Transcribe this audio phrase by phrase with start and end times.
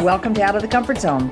[0.00, 1.30] Welcome to Out of the Comfort Zone.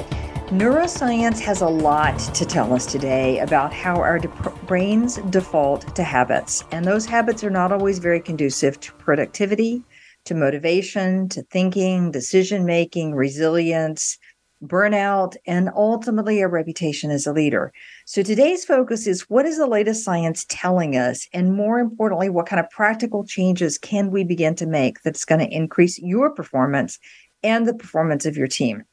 [0.48, 4.28] Neuroscience has a lot to tell us today about how our de-
[4.66, 6.64] brains default to habits.
[6.72, 9.84] And those habits are not always very conducive to productivity,
[10.24, 14.16] to motivation, to thinking, decision making, resilience,
[14.62, 17.70] burnout, and ultimately a reputation as a leader.
[18.06, 21.28] So today's focus is what is the latest science telling us?
[21.34, 25.40] And more importantly, what kind of practical changes can we begin to make that's going
[25.40, 26.98] to increase your performance
[27.44, 28.84] and the performance of your team.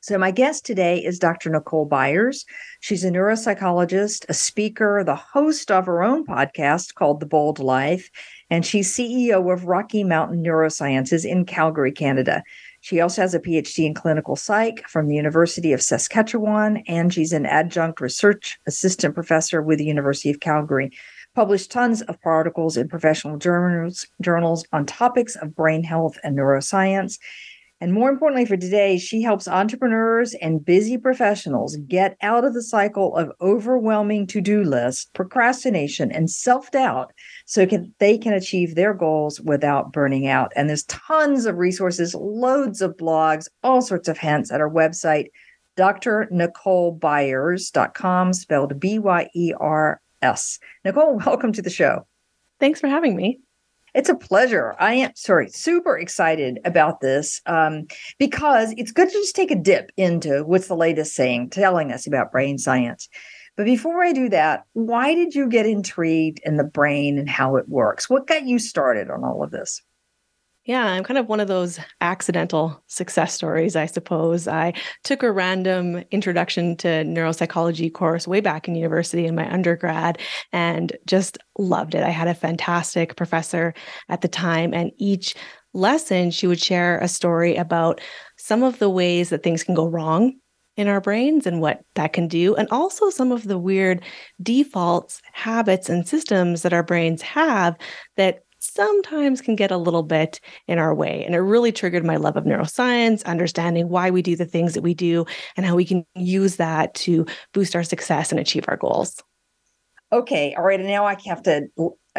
[0.00, 1.50] So, my guest today is Dr.
[1.50, 2.46] Nicole Byers.
[2.78, 8.08] She's a neuropsychologist, a speaker, the host of her own podcast called The Bold Life,
[8.48, 12.44] and she's CEO of Rocky Mountain Neurosciences in Calgary, Canada.
[12.80, 17.32] She also has a PhD in clinical psych from the University of Saskatchewan, and she's
[17.32, 20.92] an adjunct research assistant professor with the University of Calgary.
[21.34, 27.18] Published tons of articles in professional journals, journals on topics of brain health and neuroscience.
[27.80, 32.62] And more importantly for today, she helps entrepreneurs and busy professionals get out of the
[32.62, 37.12] cycle of overwhelming to do lists, procrastination, and self doubt
[37.46, 40.50] so can, they can achieve their goals without burning out.
[40.56, 45.26] And there's tons of resources, loads of blogs, all sorts of hints at our website,
[45.76, 50.58] drnicolebyers.com, spelled B Y E R S.
[50.84, 52.08] Nicole, welcome to the show.
[52.58, 53.38] Thanks for having me.
[53.98, 54.76] It's a pleasure.
[54.78, 59.56] I am sorry, super excited about this um, because it's good to just take a
[59.56, 63.08] dip into what's the latest saying, telling us about brain science.
[63.56, 67.56] But before I do that, why did you get intrigued in the brain and how
[67.56, 68.08] it works?
[68.08, 69.82] What got you started on all of this?
[70.68, 74.46] Yeah, I'm kind of one of those accidental success stories, I suppose.
[74.46, 80.18] I took a random introduction to neuropsychology course way back in university in my undergrad
[80.52, 82.02] and just loved it.
[82.02, 83.72] I had a fantastic professor
[84.10, 85.34] at the time, and each
[85.72, 88.02] lesson she would share a story about
[88.36, 90.34] some of the ways that things can go wrong
[90.76, 94.04] in our brains and what that can do, and also some of the weird
[94.42, 97.74] defaults, habits, and systems that our brains have
[98.16, 98.40] that
[98.74, 101.24] sometimes can get a little bit in our way.
[101.24, 104.82] And it really triggered my love of neuroscience, understanding why we do the things that
[104.82, 105.24] we do,
[105.56, 109.22] and how we can use that to boost our success and achieve our goals.
[110.12, 110.54] Okay.
[110.54, 110.80] All right.
[110.80, 111.66] And now I have to,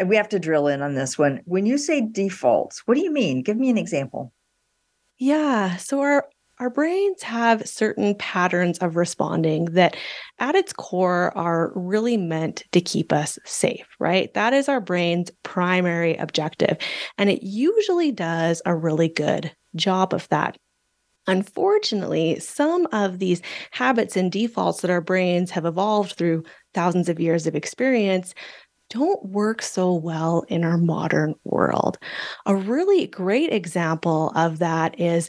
[0.04, 1.40] we have to drill in on this one.
[1.44, 3.42] When you say defaults, what do you mean?
[3.42, 4.32] Give me an example.
[5.18, 5.76] Yeah.
[5.76, 6.26] So our
[6.60, 9.96] our brains have certain patterns of responding that
[10.38, 14.32] at its core are really meant to keep us safe, right?
[14.34, 16.76] That is our brain's primary objective.
[17.16, 20.58] And it usually does a really good job of that.
[21.26, 23.40] Unfortunately, some of these
[23.70, 26.44] habits and defaults that our brains have evolved through
[26.74, 28.34] thousands of years of experience
[28.90, 31.96] don't work so well in our modern world.
[32.44, 35.28] A really great example of that is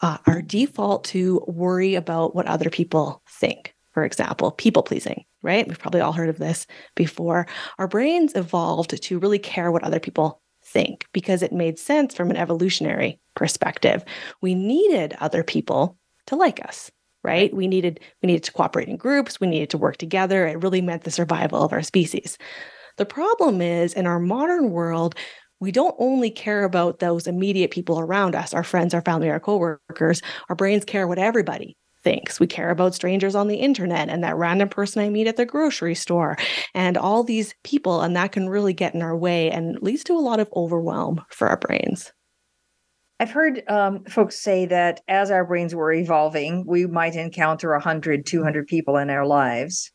[0.00, 3.74] uh, our default to worry about what other people think.
[3.92, 5.66] For example, people pleasing, right?
[5.66, 7.46] We've probably all heard of this before.
[7.78, 12.30] Our brains evolved to really care what other people think because it made sense from
[12.30, 14.04] an evolutionary perspective.
[14.42, 15.96] We needed other people
[16.26, 16.90] to like us,
[17.24, 17.54] right?
[17.54, 20.46] We needed we needed to cooperate in groups, we needed to work together.
[20.46, 22.36] It really meant the survival of our species.
[22.96, 25.14] The problem is in our modern world,
[25.60, 29.40] we don't only care about those immediate people around us, our friends, our family, our
[29.40, 30.22] coworkers.
[30.48, 32.38] Our brains care what everybody thinks.
[32.38, 35.46] We care about strangers on the internet and that random person I meet at the
[35.46, 36.36] grocery store
[36.74, 38.02] and all these people.
[38.02, 41.24] And that can really get in our way and leads to a lot of overwhelm
[41.30, 42.12] for our brains.
[43.18, 48.26] I've heard um, folks say that as our brains were evolving, we might encounter 100,
[48.26, 49.90] 200 people in our lives.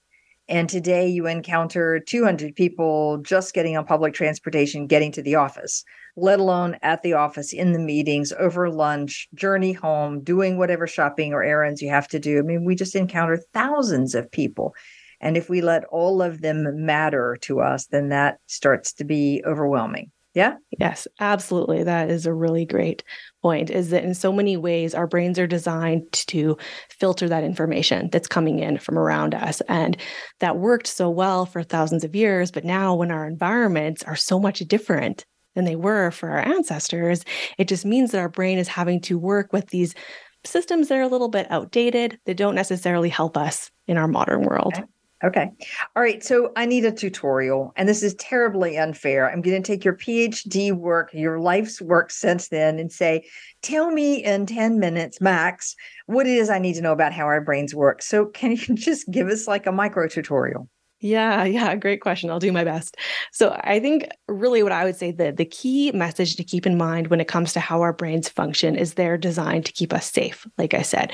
[0.52, 5.86] And today you encounter 200 people just getting on public transportation, getting to the office,
[6.18, 11.32] let alone at the office, in the meetings, over lunch, journey home, doing whatever shopping
[11.32, 12.38] or errands you have to do.
[12.38, 14.76] I mean, we just encounter thousands of people.
[15.22, 19.42] And if we let all of them matter to us, then that starts to be
[19.46, 20.12] overwhelming.
[20.34, 20.56] Yeah.
[20.80, 21.84] Yes, absolutely.
[21.84, 23.04] That is a really great
[23.42, 23.70] point.
[23.70, 26.58] Is that in so many ways, our brains are designed to
[26.90, 29.62] filter that information that's coming in from around us.
[29.68, 29.98] And
[30.40, 32.50] that worked so well for thousands of years.
[32.50, 35.26] But now, when our environments are so much different
[35.56, 37.26] than they were for our ancestors,
[37.58, 39.94] it just means that our brain is having to work with these
[40.46, 44.44] systems that are a little bit outdated that don't necessarily help us in our modern
[44.44, 44.74] world.
[44.78, 44.86] Okay.
[45.24, 45.50] Okay.
[45.96, 46.24] All right.
[46.24, 49.30] So I need a tutorial, and this is terribly unfair.
[49.30, 53.28] I'm going to take your PhD work, your life's work since then, and say,
[53.62, 55.76] tell me in 10 minutes max
[56.08, 58.02] what it is I need to know about how our brains work.
[58.02, 60.68] So can you just give us like a micro tutorial?
[61.02, 62.30] Yeah, yeah, great question.
[62.30, 62.96] I'll do my best.
[63.32, 66.78] So, I think really what I would say that the key message to keep in
[66.78, 70.12] mind when it comes to how our brains function is they're designed to keep us
[70.12, 70.46] safe.
[70.60, 71.12] Like I said,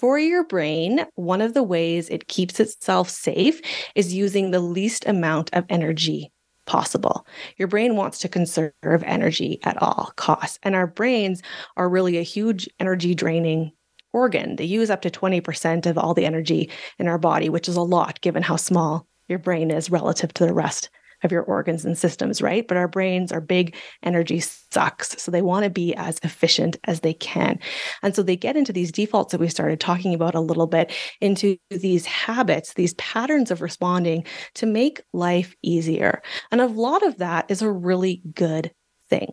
[0.00, 3.60] for your brain, one of the ways it keeps itself safe
[3.94, 6.32] is using the least amount of energy
[6.64, 7.26] possible.
[7.58, 10.58] Your brain wants to conserve energy at all costs.
[10.62, 11.42] And our brains
[11.76, 13.72] are really a huge energy draining
[14.14, 14.56] organ.
[14.56, 17.82] They use up to 20% of all the energy in our body, which is a
[17.82, 20.88] lot given how small your brain is relative to the rest
[21.22, 22.66] of your organs and systems, right?
[22.66, 25.20] But our brains are big energy sucks.
[25.22, 27.58] So they want to be as efficient as they can.
[28.02, 30.92] And so they get into these defaults that we started talking about a little bit
[31.20, 34.24] into these habits, these patterns of responding
[34.54, 36.22] to make life easier.
[36.50, 38.72] And a lot of that is a really good
[39.08, 39.32] thing.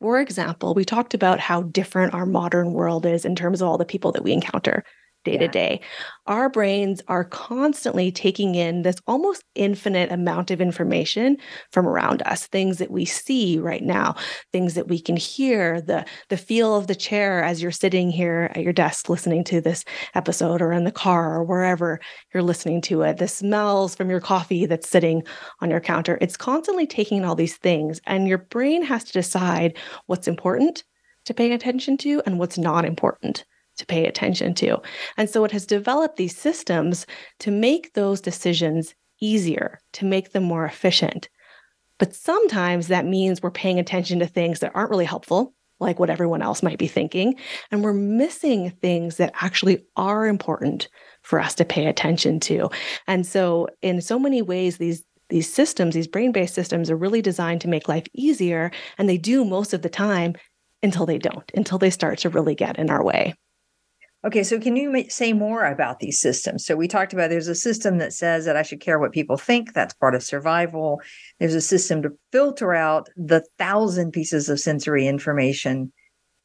[0.00, 3.78] For example, we talked about how different our modern world is in terms of all
[3.78, 4.84] the people that we encounter
[5.24, 5.80] day to day.
[6.26, 11.36] Our brains are constantly taking in this almost infinite amount of information
[11.72, 14.14] from around us, things that we see right now,
[14.52, 18.50] things that we can hear, the the feel of the chair as you're sitting here
[18.54, 19.84] at your desk listening to this
[20.14, 22.00] episode or in the car or wherever
[22.32, 25.22] you're listening to it, the smells from your coffee that's sitting
[25.60, 26.18] on your counter.
[26.20, 29.76] It's constantly taking in all these things and your brain has to decide
[30.06, 30.84] what's important
[31.24, 33.44] to pay attention to and what's not important
[33.78, 34.78] to pay attention to.
[35.16, 37.06] And so it has developed these systems
[37.40, 41.28] to make those decisions easier, to make them more efficient.
[41.98, 46.10] But sometimes that means we're paying attention to things that aren't really helpful, like what
[46.10, 47.34] everyone else might be thinking,
[47.70, 50.88] and we're missing things that actually are important
[51.22, 52.70] for us to pay attention to.
[53.06, 57.60] And so in so many ways these these systems, these brain-based systems are really designed
[57.60, 60.34] to make life easier and they do most of the time
[60.82, 63.34] until they don't, until they start to really get in our way.
[64.26, 66.66] Okay, so can you say more about these systems?
[66.66, 69.36] So we talked about there's a system that says that I should care what people
[69.36, 69.74] think.
[69.74, 71.00] That's part of survival.
[71.38, 75.92] There's a system to filter out the thousand pieces of sensory information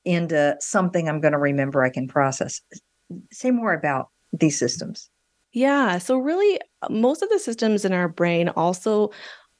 [0.06, 2.62] into something I'm going to remember I can process.
[3.32, 5.10] Say more about these systems.
[5.52, 5.98] Yeah.
[6.00, 9.12] So, really, uh, most of the systems in our brain also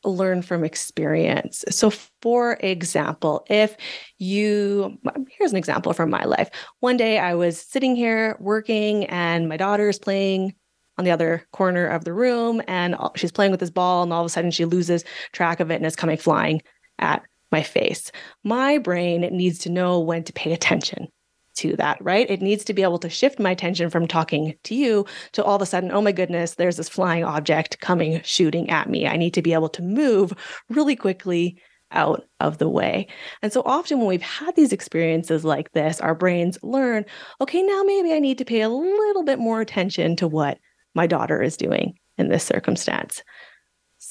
[0.04, 1.64] learn from experience.
[1.70, 1.92] So,
[2.22, 3.76] for example, if
[4.18, 4.98] you,
[5.38, 6.50] here's an example from my life.
[6.80, 10.56] One day I was sitting here working, and my daughter is playing
[10.98, 14.22] on the other corner of the room, and she's playing with this ball, and all
[14.22, 16.62] of a sudden she loses track of it and is coming flying
[17.00, 18.12] at my face.
[18.44, 21.08] My brain needs to know when to pay attention
[21.56, 22.30] to that, right?
[22.30, 25.56] It needs to be able to shift my attention from talking to you to all
[25.56, 29.08] of a sudden, oh my goodness, there's this flying object coming shooting at me.
[29.08, 30.34] I need to be able to move
[30.70, 31.62] really quickly
[31.92, 33.08] out of the way.
[33.42, 37.06] And so often when we've had these experiences like this, our brains learn,
[37.40, 40.58] okay, now maybe I need to pay a little bit more attention to what
[40.96, 43.24] my daughter is doing in this circumstance.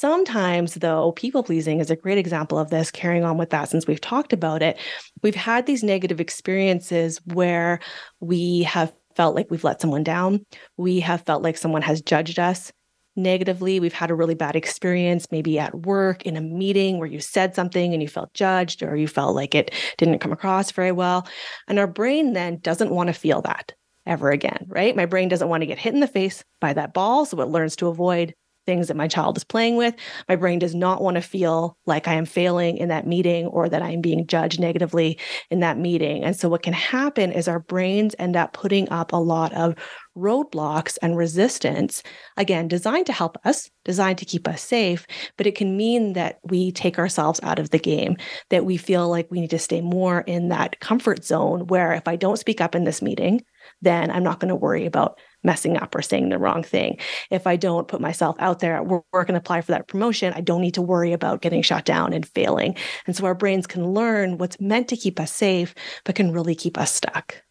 [0.02, 3.86] Sometimes, though, people pleasing is a great example of this, carrying on with that since
[3.86, 4.76] we've talked about it.
[5.22, 7.78] We've had these negative experiences where
[8.18, 10.44] we have felt like we've let someone down.
[10.76, 12.72] We have felt like someone has judged us
[13.14, 13.78] negatively.
[13.78, 17.54] We've had a really bad experience, maybe at work, in a meeting where you said
[17.54, 21.28] something and you felt judged or you felt like it didn't come across very well.
[21.68, 23.72] And our brain then doesn't want to feel that
[24.04, 24.96] ever again, right?
[24.96, 27.24] My brain doesn't want to get hit in the face by that ball.
[27.24, 28.34] So it learns to avoid
[28.66, 29.94] things that my child is playing with.
[30.28, 33.68] My brain does not want to feel like I am failing in that meeting or
[33.68, 35.18] that I am being judged negatively
[35.50, 36.24] in that meeting.
[36.24, 39.74] And so, what can happen is our brains end up putting up a lot of
[40.16, 42.02] roadblocks and resistance,
[42.36, 46.38] again, designed to help us, designed to keep us safe, but it can mean that
[46.44, 48.16] we take ourselves out of the game,
[48.50, 52.06] that we feel like we need to stay more in that comfort zone where if
[52.06, 53.42] I don't speak up in this meeting,
[53.80, 56.98] then I'm not going to worry about messing up or saying the wrong thing.
[57.30, 60.40] If I don't put myself out there at work and apply for that promotion, I
[60.40, 62.76] don't need to worry about getting shot down and failing.
[63.06, 66.54] And so our brains can learn what's meant to keep us safe, but can really
[66.54, 67.42] keep us stuck.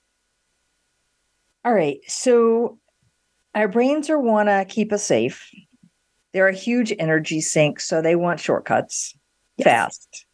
[1.63, 1.99] All right.
[2.07, 2.79] So
[3.53, 5.49] our brains are want to keep us safe.
[6.33, 9.13] They're a huge energy sink, so they want shortcuts
[9.57, 9.65] yes.
[9.65, 10.25] fast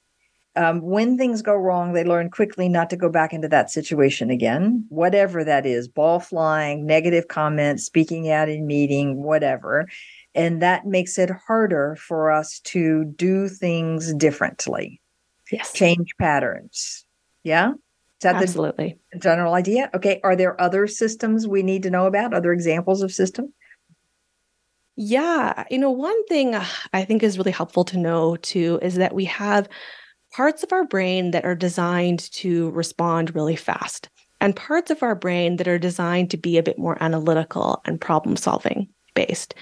[0.57, 4.29] um, when things go wrong, they learn quickly not to go back into that situation
[4.31, 9.87] again, whatever that is ball flying, negative comments, speaking out in meeting, whatever.
[10.33, 14.99] And that makes it harder for us to do things differently.
[15.51, 15.73] Yes.
[15.73, 17.05] Change patterns.
[17.43, 17.71] Yeah.
[17.71, 18.97] Is that Absolutely.
[19.13, 19.91] the general idea?
[19.93, 20.19] Okay.
[20.23, 22.33] Are there other systems we need to know about?
[22.33, 23.51] Other examples of systems?
[24.95, 25.65] Yeah.
[25.69, 26.55] You know, one thing
[26.93, 29.69] I think is really helpful to know too is that we have
[30.37, 34.07] parts of our brain that are designed to respond really fast,
[34.39, 37.99] and parts of our brain that are designed to be a bit more analytical and
[37.99, 39.55] problem solving based.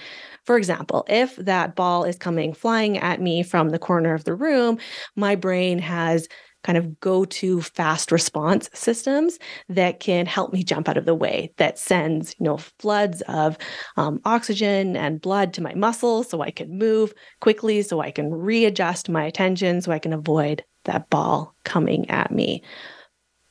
[0.44, 4.34] For example, if that ball is coming flying at me from the corner of the
[4.34, 4.76] room,
[5.16, 6.28] my brain has
[6.66, 11.14] kind of go to fast response systems that can help me jump out of the
[11.14, 13.56] way, that sends, you know, floods of
[13.96, 18.34] um, oxygen and blood to my muscles so I can move quickly, so I can
[18.34, 22.64] readjust my attention, so I can avoid that ball coming at me.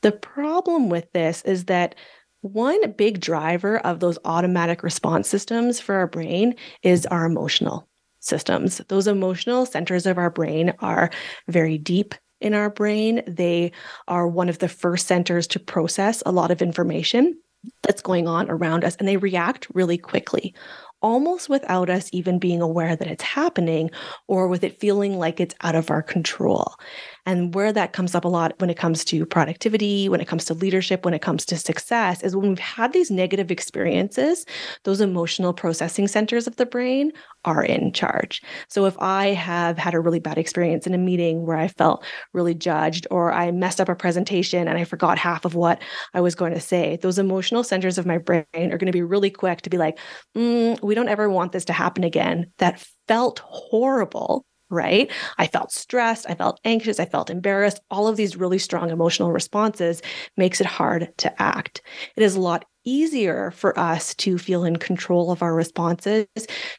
[0.02, 1.94] The problem with this is that
[2.42, 7.88] one big driver of those automatic response systems for our brain is our emotional
[8.20, 8.82] systems.
[8.88, 11.10] Those emotional centers of our brain are
[11.48, 13.22] very deep in our brain.
[13.26, 13.72] They
[14.08, 17.38] are one of the first centers to process a lot of information
[17.82, 20.54] that's going on around us, and they react really quickly
[21.02, 23.90] almost without us even being aware that it's happening
[24.28, 26.74] or with it feeling like it's out of our control.
[27.26, 30.44] And where that comes up a lot when it comes to productivity, when it comes
[30.46, 34.46] to leadership, when it comes to success, is when we've had these negative experiences,
[34.84, 37.10] those emotional processing centers of the brain
[37.44, 38.42] are in charge.
[38.68, 42.04] So if I have had a really bad experience in a meeting where I felt
[42.32, 45.82] really judged, or I messed up a presentation and I forgot half of what
[46.14, 49.02] I was going to say, those emotional centers of my brain are going to be
[49.02, 49.98] really quick to be like,
[50.36, 52.52] mm, we don't ever want this to happen again.
[52.58, 55.10] That felt horrible right?
[55.38, 57.80] I felt stressed, I felt anxious, I felt embarrassed.
[57.90, 60.02] All of these really strong emotional responses
[60.36, 61.82] makes it hard to act.
[62.16, 66.26] It is a lot easier for us to feel in control of our responses,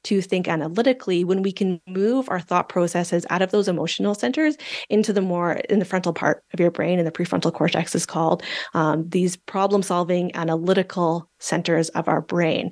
[0.04, 4.56] to think analytically when we can move our thought processes out of those emotional centers
[4.90, 8.06] into the more in the frontal part of your brain, and the prefrontal cortex is
[8.06, 8.42] called
[8.74, 12.72] um, these problem solving analytical centers of our brain.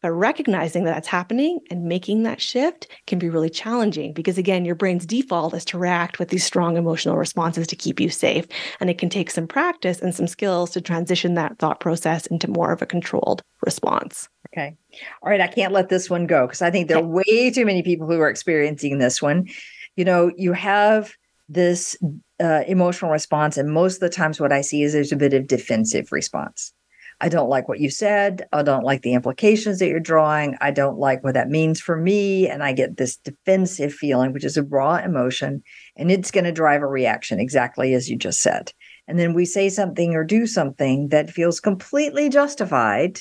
[0.00, 4.64] But recognizing that that's happening and making that shift can be really challenging because, again,
[4.64, 8.46] your brain's default is to react with these strong emotional responses to keep you safe.
[8.80, 12.48] And it can take some practice and some skills to transition that thought process into
[12.48, 14.28] more of a controlled response.
[14.52, 14.76] Okay.
[15.22, 15.40] All right.
[15.40, 18.06] I can't let this one go because I think there are way too many people
[18.06, 19.48] who are experiencing this one.
[19.96, 21.12] You know, you have
[21.48, 21.96] this
[22.40, 25.34] uh, emotional response, and most of the times, what I see is there's a bit
[25.34, 26.72] of defensive response.
[27.20, 28.46] I don't like what you said.
[28.52, 30.56] I don't like the implications that you're drawing.
[30.60, 32.48] I don't like what that means for me.
[32.48, 35.62] And I get this defensive feeling, which is a raw emotion,
[35.96, 38.72] and it's going to drive a reaction, exactly as you just said.
[39.08, 43.18] And then we say something or do something that feels completely justified,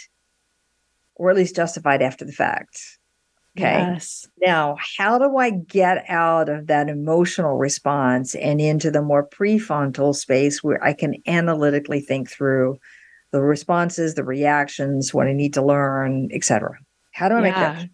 [1.15, 2.79] or at least justified after the fact.
[3.57, 3.79] Okay.
[3.79, 4.27] Yes.
[4.39, 10.13] Now, how do I get out of that emotional response and into the more prefrontal
[10.13, 12.77] space where I can analytically think through
[13.37, 16.77] the responses, the reactions, what I need to learn, etc.
[17.13, 17.43] How do I yeah.
[17.43, 17.89] make that?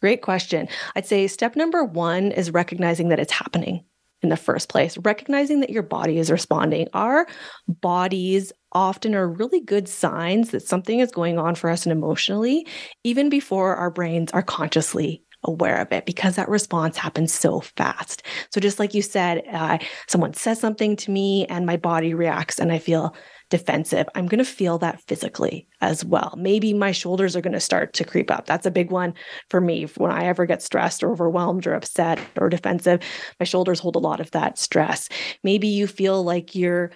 [0.00, 0.68] Great question.
[0.94, 3.84] I'd say step number one is recognizing that it's happening
[4.22, 6.88] in the first place, recognizing that your body is responding.
[6.94, 7.26] Our
[7.66, 12.66] bodies often are really good signs that something is going on for us and emotionally,
[13.02, 18.22] even before our brains are consciously aware of it because that response happens so fast.
[18.50, 22.58] So, just like you said, uh, someone says something to me and my body reacts,
[22.58, 23.14] and I feel
[23.54, 26.34] defensive, I'm going to feel that physically as well.
[26.36, 28.46] Maybe my shoulders are going to start to creep up.
[28.46, 29.14] That's a big one
[29.48, 29.84] for me.
[29.96, 32.98] When I ever get stressed or overwhelmed or upset or defensive,
[33.38, 35.08] my shoulders hold a lot of that stress.
[35.44, 36.90] Maybe you feel like you're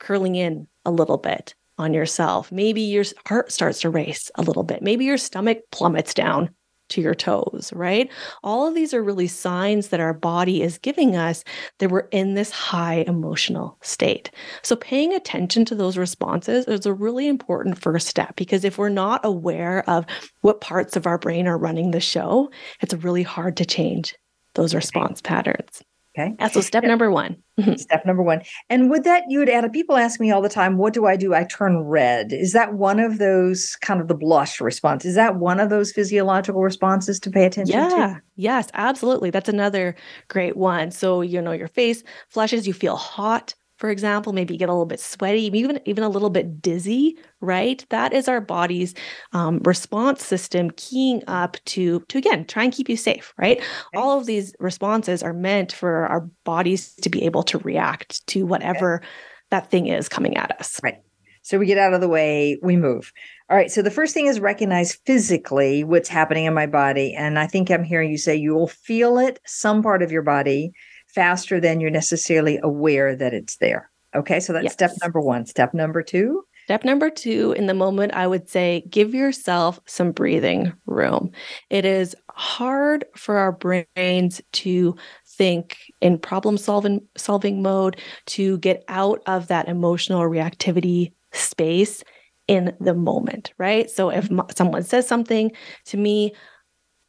[0.00, 2.50] curling in a little bit on yourself.
[2.50, 4.80] Maybe your heart starts to race a little bit.
[4.80, 6.54] Maybe your stomach plummets down
[6.88, 8.10] to your toes, right?
[8.42, 11.44] All of these are really signs that our body is giving us
[11.78, 14.30] that we're in this high emotional state.
[14.62, 18.88] So, paying attention to those responses is a really important first step because if we're
[18.88, 20.04] not aware of
[20.40, 24.14] what parts of our brain are running the show, it's really hard to change
[24.54, 25.82] those response patterns.
[26.18, 26.34] Okay.
[26.38, 27.36] Yeah, so step number one.
[27.76, 28.42] step number one.
[28.68, 31.06] And with that, you would add, a people ask me all the time, what do
[31.06, 31.32] I do?
[31.32, 32.32] I turn red.
[32.32, 35.04] Is that one of those kind of the blush response?
[35.04, 37.88] Is that one of those physiological responses to pay attention yeah.
[37.88, 38.22] to?
[38.34, 39.30] Yes, absolutely.
[39.30, 39.94] That's another
[40.26, 40.90] great one.
[40.90, 44.72] So, you know, your face flushes, you feel hot, for example, maybe you get a
[44.72, 47.84] little bit sweaty, even even a little bit dizzy, right?
[47.90, 48.94] That is our body's
[49.32, 53.58] um, response system keying up to to again try and keep you safe, right?
[53.58, 53.66] Okay.
[53.94, 58.44] All of these responses are meant for our bodies to be able to react to
[58.44, 59.06] whatever okay.
[59.50, 60.80] that thing is coming at us.
[60.82, 60.98] Right.
[61.42, 63.10] So we get out of the way, we move.
[63.48, 63.70] All right.
[63.70, 67.14] So the first thing is recognize physically what's happening in my body.
[67.14, 70.20] And I think I'm hearing you say you will feel it, some part of your
[70.20, 70.72] body,
[71.08, 73.90] faster than you're necessarily aware that it's there.
[74.14, 74.72] Okay, so that's yes.
[74.72, 75.46] step number one.
[75.46, 76.44] Step number two.
[76.64, 81.30] Step number two, in the moment, I would say give yourself some breathing room.
[81.70, 84.94] It is hard for our brains to
[85.26, 92.04] think in problem solving solving mode to get out of that emotional reactivity space
[92.48, 93.88] in the moment, right?
[93.90, 95.52] So if someone says something
[95.86, 96.34] to me,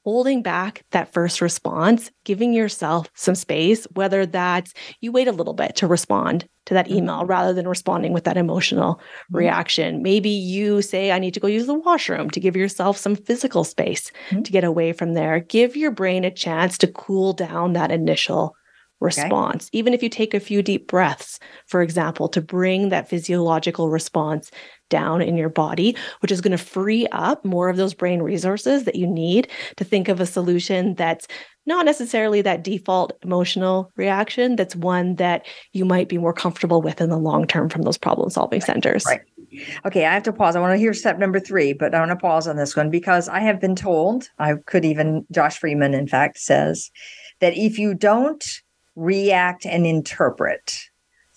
[0.09, 5.53] holding back that first response, giving yourself some space, whether that's you wait a little
[5.53, 7.29] bit to respond to that email mm-hmm.
[7.29, 9.37] rather than responding with that emotional mm-hmm.
[9.37, 10.01] reaction.
[10.01, 13.63] Maybe you say, I need to go use the washroom to give yourself some physical
[13.63, 14.41] space mm-hmm.
[14.41, 15.41] to get away from there.
[15.41, 18.55] Give your brain a chance to cool down that initial
[18.99, 19.65] response.
[19.65, 19.77] Okay.
[19.77, 24.49] Even if you take a few deep breaths, for example, to bring that physiological response
[24.89, 28.83] down in your body, which is going to free up more of those brain resources
[28.83, 31.27] that you need to think of a solution that's
[31.65, 36.99] not necessarily that default emotional reaction, that's one that you might be more comfortable with
[36.99, 39.05] in the long term from those problem solving centers.
[39.05, 39.21] Right.
[39.85, 40.55] Okay, I have to pause.
[40.55, 42.89] I want to hear step number three, but I want to pause on this one
[42.89, 46.91] because I have been told, I could even, Josh Freedman, in fact, says
[47.39, 48.45] that if you don't
[48.95, 50.88] react and interpret,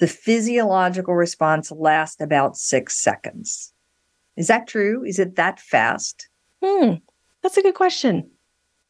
[0.02, 3.72] the physiological response lasts about six seconds.
[4.36, 5.04] Is that true?
[5.04, 6.28] Is it that fast?
[6.60, 6.94] Hmm,
[7.40, 8.28] that's a good question.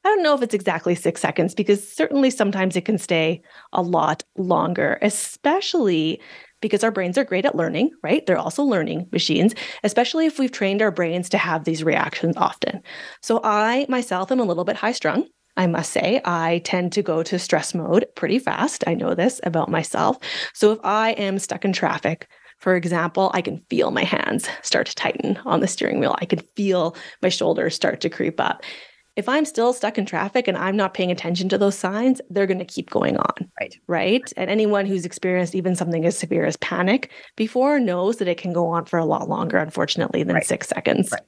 [0.07, 3.42] I don't know if it's exactly six seconds because certainly sometimes it can stay
[3.75, 6.19] a lot longer, especially
[6.62, 8.25] because our brains are great at learning, right?
[8.25, 9.54] They're also learning machines,
[9.85, 12.81] especially if we've trained our brains to have these reactions often.
[13.21, 15.26] So I myself am a little bit high strung.
[15.56, 18.85] I must say, I tend to go to stress mode pretty fast.
[18.87, 20.18] I know this about myself.
[20.54, 22.28] So if I am stuck in traffic,
[22.59, 26.14] for example, I can feel my hands start to tighten on the steering wheel.
[26.21, 28.62] I can feel my shoulders start to creep up.
[29.14, 32.47] If I'm still stuck in traffic and I'm not paying attention to those signs, they're
[32.47, 33.50] going to keep going on.
[33.61, 33.75] Right.
[33.87, 34.32] Right.
[34.38, 38.54] And anyone who's experienced even something as severe as panic before knows that it can
[38.54, 40.46] go on for a lot longer, unfortunately, than right.
[40.46, 41.11] six seconds.
[41.12, 41.20] Right.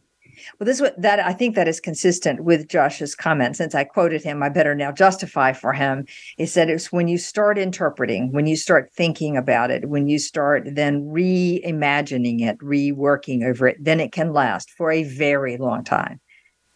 [0.58, 3.56] Well, this that I think that is consistent with Josh's comment.
[3.56, 6.06] Since I quoted him, I better now justify for him.
[6.36, 10.18] He said it's when you start interpreting, when you start thinking about it, when you
[10.18, 15.84] start then reimagining it, reworking over it, then it can last for a very long
[15.84, 16.20] time.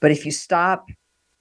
[0.00, 0.86] But if you stop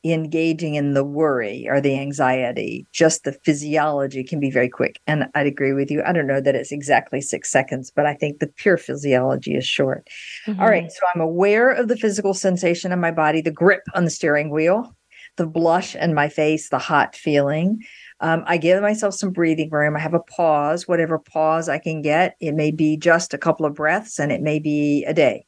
[0.03, 4.99] engaging in the worry or the anxiety, just the physiology can be very quick.
[5.07, 6.03] And I'd agree with you.
[6.05, 9.65] I don't know that it's exactly six seconds, but I think the pure physiology is
[9.65, 10.07] short.
[10.45, 10.61] Mm-hmm.
[10.61, 10.91] All right.
[10.91, 14.49] So I'm aware of the physical sensation in my body, the grip on the steering
[14.49, 14.95] wheel,
[15.35, 17.83] the blush in my face, the hot feeling.
[18.19, 19.95] Um, I give myself some breathing room.
[19.95, 22.35] I have a pause, whatever pause I can get.
[22.39, 25.45] It may be just a couple of breaths and it may be a day.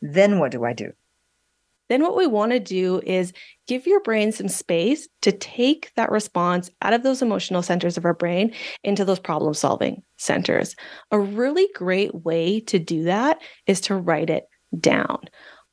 [0.00, 0.92] Then what do I do?
[1.88, 3.32] Then what we want to do is
[3.66, 8.04] give your brain some space to take that response out of those emotional centers of
[8.04, 8.52] our brain
[8.84, 10.74] into those problem solving centers.
[11.10, 14.44] A really great way to do that is to write it
[14.78, 15.18] down.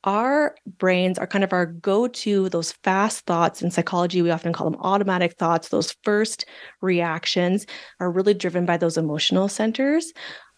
[0.04, 4.20] Our brains are kind of our go to, those fast thoughts in psychology.
[4.20, 5.70] We often call them automatic thoughts.
[5.70, 6.44] Those first
[6.82, 7.66] reactions
[8.00, 10.12] are really driven by those emotional centers.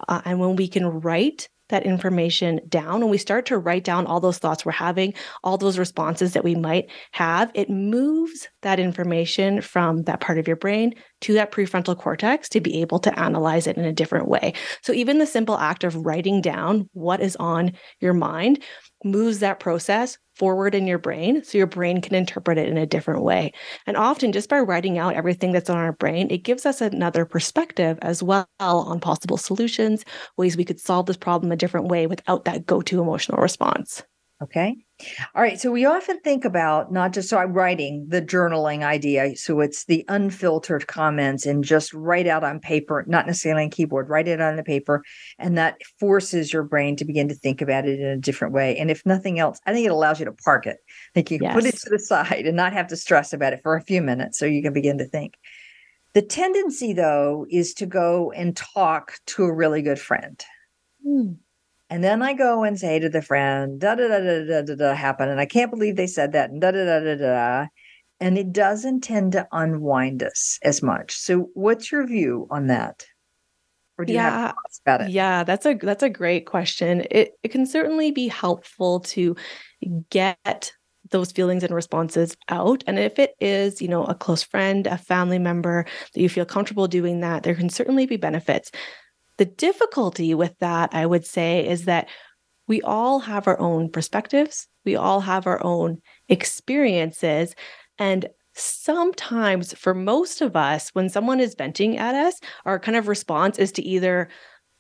[0.09, 4.07] Uh, and when we can write that information down and we start to write down
[4.07, 8.79] all those thoughts we're having, all those responses that we might have, it moves that
[8.79, 13.19] information from that part of your brain to that prefrontal cortex to be able to
[13.19, 14.53] analyze it in a different way.
[14.83, 18.63] So even the simple act of writing down what is on your mind
[19.07, 22.87] moves that process forward in your brain so your brain can interpret it in a
[22.87, 23.53] different way.
[23.87, 27.25] And often, just by writing out everything that's on our brain, it gives us another
[27.25, 30.05] perspective as well on possible solutions,
[30.37, 34.03] ways we could solve this problem a different way without that go to emotional response.
[34.43, 34.86] Okay.
[35.35, 35.61] All right.
[35.61, 39.37] So we often think about not just so I'm writing the journaling idea.
[39.37, 44.09] So it's the unfiltered comments and just write out on paper, not necessarily on keyboard,
[44.09, 45.03] write it on the paper.
[45.39, 48.77] And that forces your brain to begin to think about it in a different way.
[48.79, 50.79] And if nothing else, I think it allows you to park it.
[51.15, 51.53] Like you yes.
[51.53, 54.01] put it to the side and not have to stress about it for a few
[54.01, 55.35] minutes so you can begin to think.
[56.15, 60.43] The tendency, though, is to go and talk to a really good friend.
[61.07, 61.33] Hmm
[61.89, 64.75] and then I go and say to the friend, da da da da da da,
[64.75, 65.31] da happened.
[65.31, 66.51] And I can't believe they said that.
[66.51, 67.67] And da da da da da.
[68.19, 71.17] And it doesn't tend to unwind us as much.
[71.17, 73.07] So what's your view on that?
[73.99, 75.11] Or do you yeah, have thoughts about it?
[75.11, 77.05] Yeah, that's a that's a great question.
[77.11, 79.37] It it can certainly be helpful to
[80.11, 80.73] get
[81.11, 82.83] those feelings and responses out.
[82.87, 86.45] And if it is, you know, a close friend, a family member that you feel
[86.45, 88.71] comfortable doing that, there can certainly be benefits.
[89.39, 92.09] The difficulty with that, I would say, is that
[92.69, 97.55] we all have our own perspectives, we all have our own experiences.
[97.99, 103.09] And sometimes, for most of us, when someone is venting at us, our kind of
[103.09, 104.29] response is to either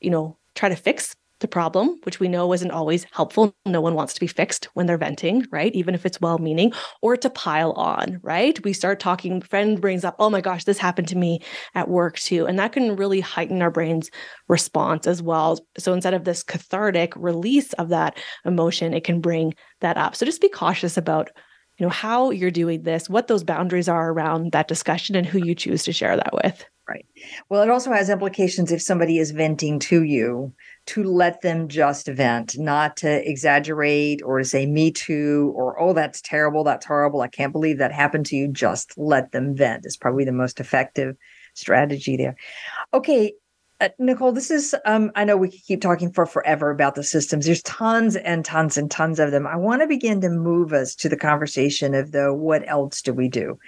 [0.00, 3.54] you know, try to fix the problem, which we know isn't always helpful.
[3.66, 5.74] No one wants to be fixed when they're venting, right?
[5.74, 6.72] Even if it's well meaning,
[7.02, 8.62] or to pile on, right?
[8.64, 11.40] We start talking, friend brings up, oh my gosh, this happened to me
[11.74, 12.46] at work too.
[12.46, 14.10] And that can really heighten our brain's
[14.48, 15.58] response as well.
[15.78, 20.16] So instead of this cathartic release of that emotion, it can bring that up.
[20.16, 21.30] So just be cautious about
[21.78, 25.38] you know how you're doing this what those boundaries are around that discussion and who
[25.38, 27.04] you choose to share that with right
[27.48, 30.52] well it also has implications if somebody is venting to you
[30.86, 35.92] to let them just vent, not to exaggerate or to say, me too, or, oh,
[35.92, 38.48] that's terrible, that's horrible, I can't believe that happened to you.
[38.48, 41.16] Just let them vent is probably the most effective
[41.54, 42.36] strategy there.
[42.94, 43.32] Okay.
[43.78, 47.04] Uh, Nicole, this is, um, I know we could keep talking for forever about the
[47.04, 47.44] systems.
[47.44, 49.46] There's tons and tons and tons of them.
[49.46, 53.12] I want to begin to move us to the conversation of, though, what else do
[53.12, 53.58] we do?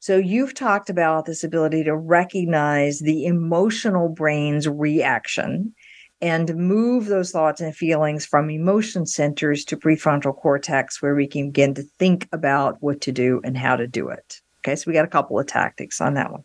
[0.00, 5.74] So you've talked about this ability to recognize the emotional brain's reaction
[6.22, 11.48] and move those thoughts and feelings from emotion centers to prefrontal cortex where we can
[11.48, 14.40] begin to think about what to do and how to do it.
[14.60, 16.44] Okay, so we got a couple of tactics on that one.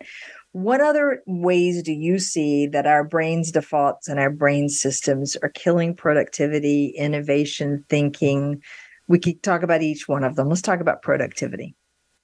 [0.53, 5.49] What other ways do you see that our brain's defaults and our brain systems are
[5.49, 8.63] killing productivity, innovation, thinking?
[9.07, 10.49] We could talk about each one of them.
[10.49, 11.75] Let's talk about productivity.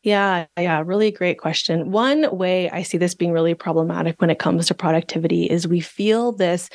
[0.02, 1.92] Yeah, yeah, really great question.
[1.92, 5.80] One way I see this being really problematic when it comes to productivity is we
[5.80, 6.70] feel this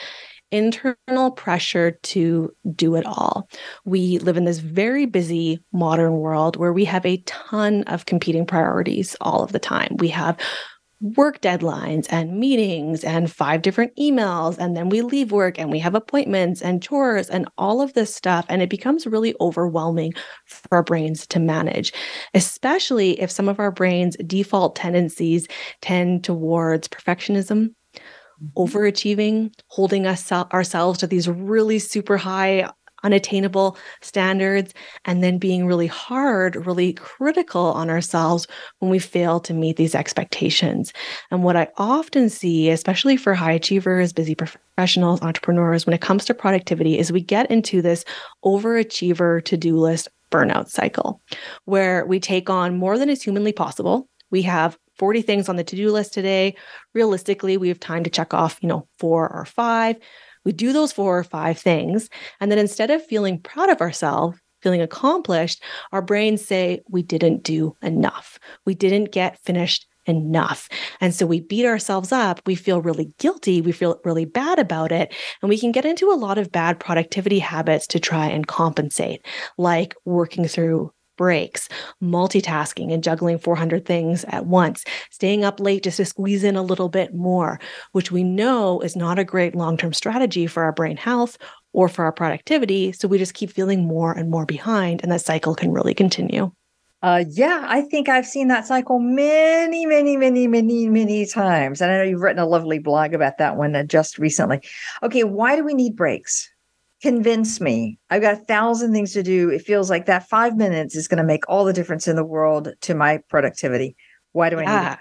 [0.51, 3.49] internal pressure to do it all.
[3.85, 8.47] We live in this very busy modern world where we have a ton of competing
[8.47, 9.97] priorities all of the time.
[9.99, 10.39] We have
[11.01, 15.79] work deadlines and meetings and five different emails and then we leave work and we
[15.79, 20.13] have appointments and chores and all of this stuff and it becomes really overwhelming
[20.47, 21.93] for our brains to manage
[22.35, 25.47] especially if some of our brains default tendencies
[25.81, 27.71] tend towards perfectionism.
[28.43, 28.63] Mm-hmm.
[28.63, 32.71] overachieving, holding us ourselves to these really super high
[33.03, 34.75] unattainable standards
[35.05, 38.47] and then being really hard, really critical on ourselves
[38.79, 40.93] when we fail to meet these expectations.
[41.31, 46.25] And what I often see, especially for high achievers, busy professionals, entrepreneurs, when it comes
[46.27, 48.05] to productivity, is we get into this
[48.45, 51.21] overachiever to do list burnout cycle
[51.65, 54.09] where we take on more than is humanly possible.
[54.31, 56.57] We have 40 things on the to-do list today.
[56.95, 59.97] Realistically, we have time to check off, you know, four or five.
[60.45, 62.09] We do those four or five things.
[62.41, 67.43] And then instead of feeling proud of ourselves, feeling accomplished, our brains say we didn't
[67.43, 68.39] do enough.
[68.65, 70.69] We didn't get finished enough.
[71.01, 72.41] And so we beat ourselves up.
[72.47, 73.61] We feel really guilty.
[73.61, 75.15] We feel really bad about it.
[75.43, 79.25] And we can get into a lot of bad productivity habits to try and compensate,
[79.59, 81.69] like working through breaks,
[82.03, 86.63] multitasking and juggling 400 things at once, staying up late just to squeeze in a
[86.63, 87.61] little bit more,
[87.93, 91.37] which we know is not a great long term strategy for our brain health
[91.75, 92.93] or for our productivity.
[92.93, 96.53] So we just keep feeling more and more behind, and that cycle can really continue.
[97.01, 101.81] Uh, yeah, I think I've seen that cycle many, many, many, many, many times.
[101.81, 104.61] And I know you've written a lovely blog about that one uh, just recently.
[105.03, 106.51] Okay, why do we need breaks?
[107.03, 107.99] Convince me.
[108.11, 109.51] I've got a thousand things to do.
[109.51, 112.25] It feels like that five minutes is going to make all the difference in the
[112.25, 113.97] world to my productivity.
[114.33, 114.59] Why do.
[114.59, 114.99] I need it?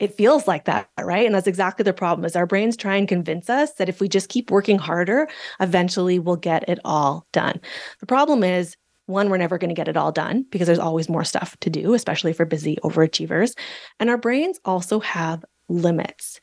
[0.00, 1.24] It feels like that, right?
[1.24, 4.08] And that's exactly the problem is our brains try and convince us that if we
[4.08, 5.28] just keep working harder,
[5.60, 7.60] eventually we'll get it all done.
[8.00, 8.76] The problem is
[9.06, 11.70] one, we're never going to get it all done because there's always more stuff to
[11.70, 13.52] do, especially for busy overachievers.
[14.00, 16.40] And our brains also have limits.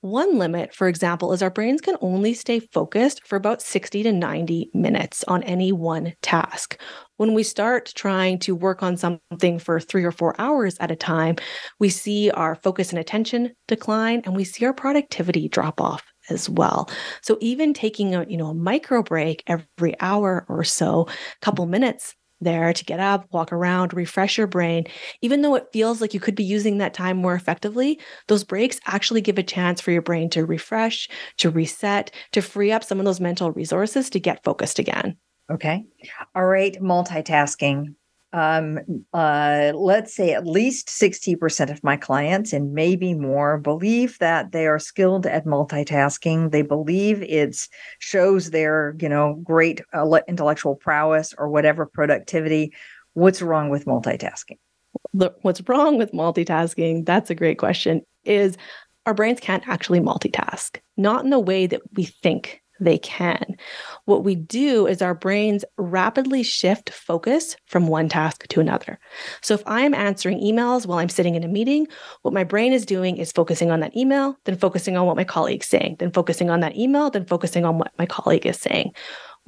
[0.00, 4.12] One limit, for example, is our brains can only stay focused for about 60 to
[4.12, 6.80] 90 minutes on any one task.
[7.16, 10.96] When we start trying to work on something for three or four hours at a
[10.96, 11.34] time,
[11.80, 16.48] we see our focus and attention decline and we see our productivity drop off as
[16.48, 16.88] well.
[17.22, 21.66] So even taking a, you know, a micro break every hour or so, a couple
[21.66, 24.84] minutes there to get up, walk around, refresh your brain.
[25.22, 28.80] Even though it feels like you could be using that time more effectively, those breaks
[28.86, 32.98] actually give a chance for your brain to refresh, to reset, to free up some
[32.98, 35.16] of those mental resources to get focused again.
[35.50, 35.84] Okay.
[36.34, 36.76] All right.
[36.80, 37.94] Multitasking
[38.32, 38.78] um,
[39.14, 44.66] uh, let's say at least 60% of my clients and maybe more believe that they
[44.66, 46.50] are skilled at multitasking.
[46.50, 52.74] They believe it shows their, you know, great uh, intellectual prowess or whatever productivity.
[53.14, 54.58] What's wrong with multitasking?
[55.12, 57.06] What's wrong with multitasking?
[57.06, 58.02] That's a great question.
[58.24, 58.58] Is
[59.06, 63.56] our brains can't actually multitask, not in the way that we think they can.
[64.04, 68.98] What we do is our brains rapidly shift focus from one task to another.
[69.42, 71.86] So if I'm answering emails while I'm sitting in a meeting,
[72.22, 75.24] what my brain is doing is focusing on that email, then focusing on what my
[75.24, 78.92] colleague's saying, then focusing on that email, then focusing on what my colleague is saying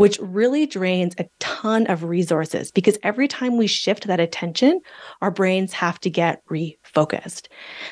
[0.01, 4.81] which really drains a ton of resources because every time we shift that attention,
[5.21, 7.49] our brains have to get refocused.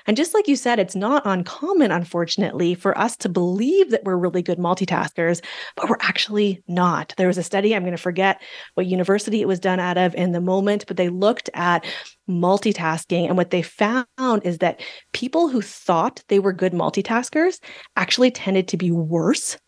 [0.06, 4.16] And just like you said, it's not uncommon, unfortunately, for us to believe that we're
[4.16, 5.44] really good multitaskers,
[5.76, 7.12] but we're actually not.
[7.18, 8.40] There was a study, I'm going to forget
[8.72, 11.84] what university it was done out of in the moment, but they looked at
[12.26, 13.26] multitasking.
[13.26, 14.06] And what they found
[14.44, 14.80] is that
[15.12, 17.58] people who thought they were good multitaskers
[17.96, 19.58] actually tended to be worse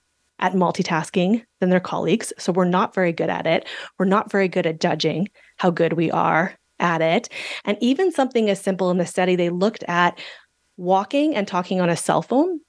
[0.41, 2.33] at multitasking than their colleagues.
[2.39, 3.69] So we're not very good at it.
[3.99, 7.29] We're not very good at judging how good we are at it.
[7.65, 10.19] And even something as simple in the study, they looked at
[10.77, 12.61] walking and talking on a cell phone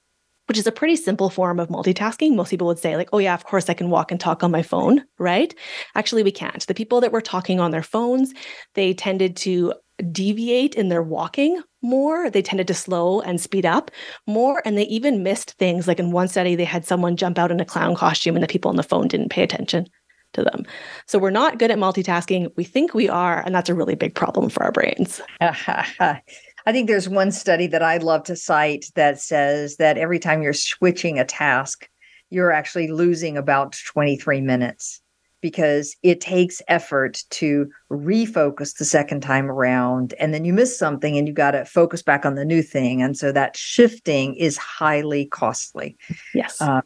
[0.46, 2.34] which is a pretty simple form of multitasking.
[2.34, 4.50] Most people would say, like, oh, yeah, of course I can walk and talk on
[4.50, 5.54] my phone, right?
[5.94, 6.66] Actually, we can't.
[6.66, 8.34] The people that were talking on their phones,
[8.74, 9.72] they tended to
[10.10, 12.30] deviate in their walking more.
[12.30, 13.90] They tended to slow and speed up
[14.26, 14.62] more.
[14.64, 15.86] And they even missed things.
[15.86, 18.48] Like in one study, they had someone jump out in a clown costume and the
[18.48, 19.86] people on the phone didn't pay attention
[20.32, 20.64] to them.
[21.06, 22.50] So we're not good at multitasking.
[22.56, 23.44] We think we are.
[23.44, 25.20] And that's a really big problem for our brains.
[25.40, 30.42] I think there's one study that I love to cite that says that every time
[30.42, 31.88] you're switching a task,
[32.30, 35.02] you're actually losing about 23 minutes
[35.42, 41.18] because it takes effort to refocus the second time around and then you miss something
[41.18, 44.56] and you got to focus back on the new thing and so that shifting is
[44.56, 45.98] highly costly.
[46.32, 46.60] Yes.
[46.60, 46.82] Um,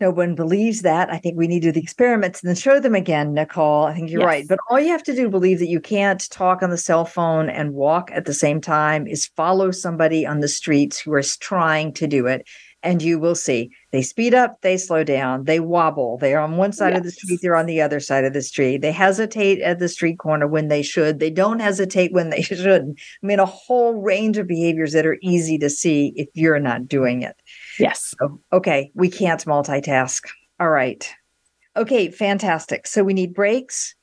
[0.00, 1.10] no one believes that.
[1.10, 3.84] I think we need to do the experiments and then show them again nicole.
[3.84, 4.26] I think you're yes.
[4.26, 7.04] right but all you have to do believe that you can't talk on the cell
[7.04, 11.36] phone and walk at the same time is follow somebody on the streets who is
[11.36, 12.46] trying to do it
[12.82, 16.18] and you will see they speed up, they slow down, they wobble.
[16.18, 16.98] They're on one side yes.
[16.98, 18.82] of the street, they're on the other side of the street.
[18.82, 22.98] They hesitate at the street corner when they should, they don't hesitate when they shouldn't.
[23.22, 26.86] I mean, a whole range of behaviors that are easy to see if you're not
[26.86, 27.36] doing it.
[27.78, 28.14] Yes.
[28.18, 30.22] So, okay, we can't multitask.
[30.60, 31.08] All right.
[31.76, 32.86] Okay, fantastic.
[32.86, 33.94] So we need breaks.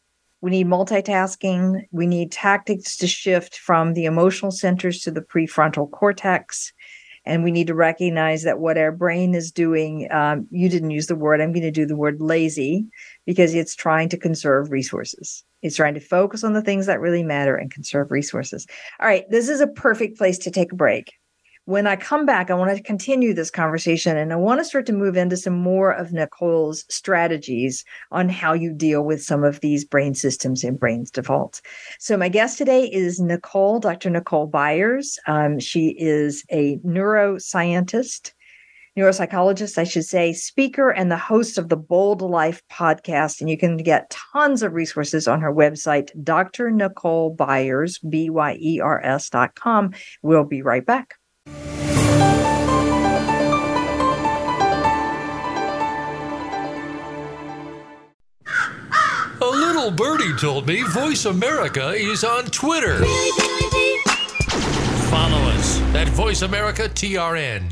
[0.41, 1.81] We need multitasking.
[1.91, 6.71] We need tactics to shift from the emotional centers to the prefrontal cortex
[7.25, 11.07] and we need to recognize that what our brain is doing um, you didn't use
[11.07, 12.87] the word i'm going to do the word lazy
[13.25, 15.43] because it's trying to conserve resources.
[15.61, 18.67] It's trying to focus on the things that really matter and conserve resources.
[18.99, 21.13] All right this is a perfect place to take a break
[21.65, 24.85] when I come back, I want to continue this conversation and I want to start
[24.85, 29.59] to move into some more of Nicole's strategies on how you deal with some of
[29.61, 31.63] these brain systems and brain's defaults.
[31.99, 34.11] So, my guest today is Nicole, Dr.
[34.11, 35.17] Nicole Byers.
[35.25, 38.33] Um, she is a neuroscientist,
[38.95, 43.41] neuropsychologist, I should say, speaker, and the host of the Bold Life podcast.
[43.41, 46.69] And you can get tons of resources on her website, Dr.
[46.69, 47.99] Nicole Byers,
[49.31, 49.93] dot com.
[50.21, 51.15] We'll be right back.
[59.85, 63.05] Little birdie told me Voice America is on Twitter.
[65.09, 67.71] Follow us at Voice America TRN.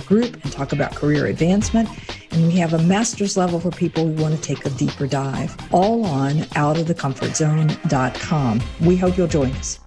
[0.05, 1.87] group and talk about career advancement.
[2.31, 5.55] And we have a master's level for people who want to take a deeper dive,
[5.71, 8.61] all on outofthecomfortzone.com.
[8.81, 9.79] We hope you'll join us.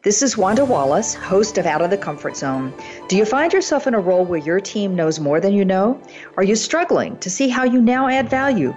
[0.01, 2.73] This is Wanda Wallace, host of Out of the Comfort Zone.
[3.07, 6.01] Do you find yourself in a role where your team knows more than you know?
[6.35, 8.73] Are you struggling to see how you now add value?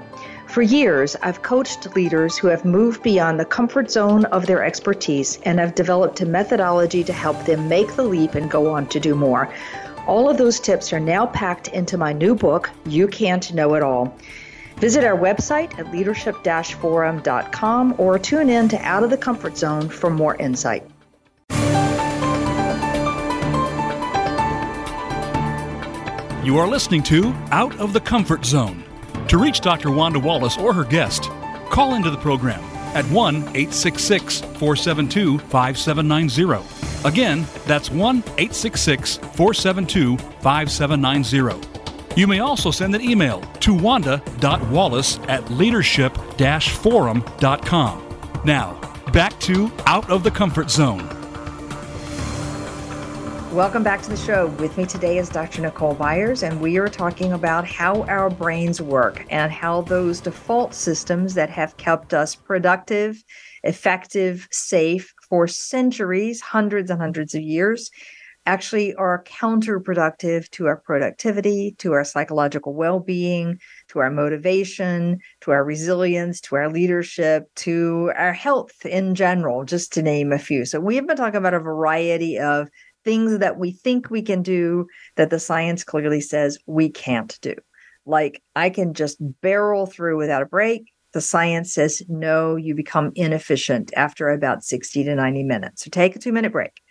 [0.46, 5.38] For years, I've coached leaders who have moved beyond the comfort zone of their expertise
[5.46, 9.00] and have developed a methodology to help them make the leap and go on to
[9.00, 9.50] do more.
[10.06, 13.82] All of those tips are now packed into my new book, You Can't Know It
[13.82, 14.14] All.
[14.82, 16.34] Visit our website at leadership
[16.80, 20.82] forum.com or tune in to Out of the Comfort Zone for more insight.
[26.44, 28.82] You are listening to Out of the Comfort Zone.
[29.28, 29.92] To reach Dr.
[29.92, 31.30] Wanda Wallace or her guest,
[31.70, 32.58] call into the program
[32.96, 37.08] at 1 866 472 5790.
[37.08, 41.71] Again, that's 1 866 472 5790.
[42.14, 48.18] You may also send an email to wanda.wallace at leadership forum.com.
[48.44, 48.78] Now,
[49.12, 51.08] back to Out of the Comfort Zone.
[53.54, 54.48] Welcome back to the show.
[54.58, 55.62] With me today is Dr.
[55.62, 60.74] Nicole Byers, and we are talking about how our brains work and how those default
[60.74, 63.22] systems that have kept us productive,
[63.62, 67.90] effective, safe for centuries, hundreds and hundreds of years,
[68.46, 75.50] actually are counterproductive to our productivity, to our psychological well being, to our motivation, to
[75.50, 80.64] our resilience, to our leadership, to our health in general, just to name a few.
[80.64, 82.68] So, we have been talking about a variety of
[83.04, 87.54] things that we think we can do that the science clearly says we can't do.
[88.06, 90.92] Like I can just barrel through without a break.
[91.12, 95.84] The science says no, you become inefficient after about 60 to 90 minutes.
[95.84, 96.81] So take a two minute break.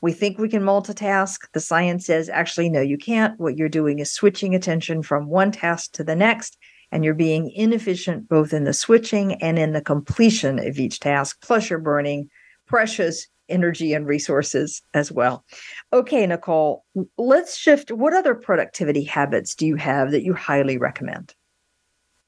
[0.00, 1.38] We think we can multitask.
[1.52, 3.38] The science says actually, no, you can't.
[3.40, 6.56] What you're doing is switching attention from one task to the next,
[6.92, 11.38] and you're being inefficient both in the switching and in the completion of each task.
[11.42, 12.30] Plus, you're burning
[12.66, 15.44] precious energy and resources as well.
[15.92, 16.84] Okay, Nicole,
[17.16, 17.90] let's shift.
[17.90, 21.34] What other productivity habits do you have that you highly recommend?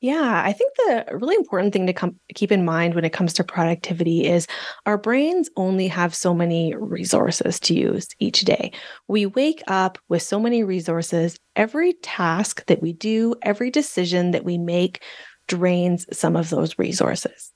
[0.00, 3.34] Yeah, I think the really important thing to com- keep in mind when it comes
[3.34, 4.46] to productivity is
[4.86, 8.72] our brains only have so many resources to use each day.
[9.08, 11.36] We wake up with so many resources.
[11.54, 15.02] Every task that we do, every decision that we make
[15.48, 17.52] drains some of those resources.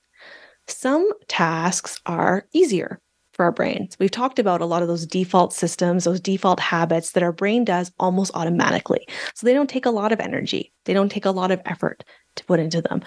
[0.67, 2.99] Some tasks are easier
[3.35, 3.97] for our brains.
[3.99, 7.65] We've talked about a lot of those default systems, those default habits that our brain
[7.65, 9.07] does almost automatically.
[9.33, 12.03] So they don't take a lot of energy, they don't take a lot of effort
[12.37, 13.01] to put into them.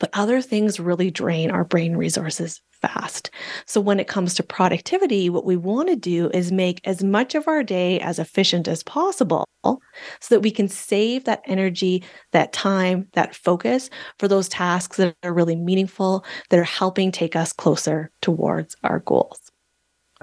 [0.00, 3.30] But other things really drain our brain resources fast.
[3.66, 7.34] So when it comes to productivity, what we want to do is make as much
[7.34, 9.78] of our day as efficient as possible so
[10.30, 15.32] that we can save that energy, that time, that focus for those tasks that are
[15.32, 19.43] really meaningful, that are helping take us closer towards our goals.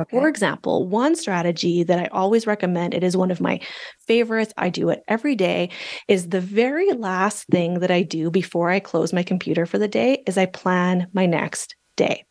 [0.01, 0.17] Okay.
[0.17, 3.59] For example, one strategy that I always recommend, it is one of my
[4.07, 5.69] favorites, I do it every day,
[6.07, 9.87] is the very last thing that I do before I close my computer for the
[9.87, 12.25] day is I plan my next day.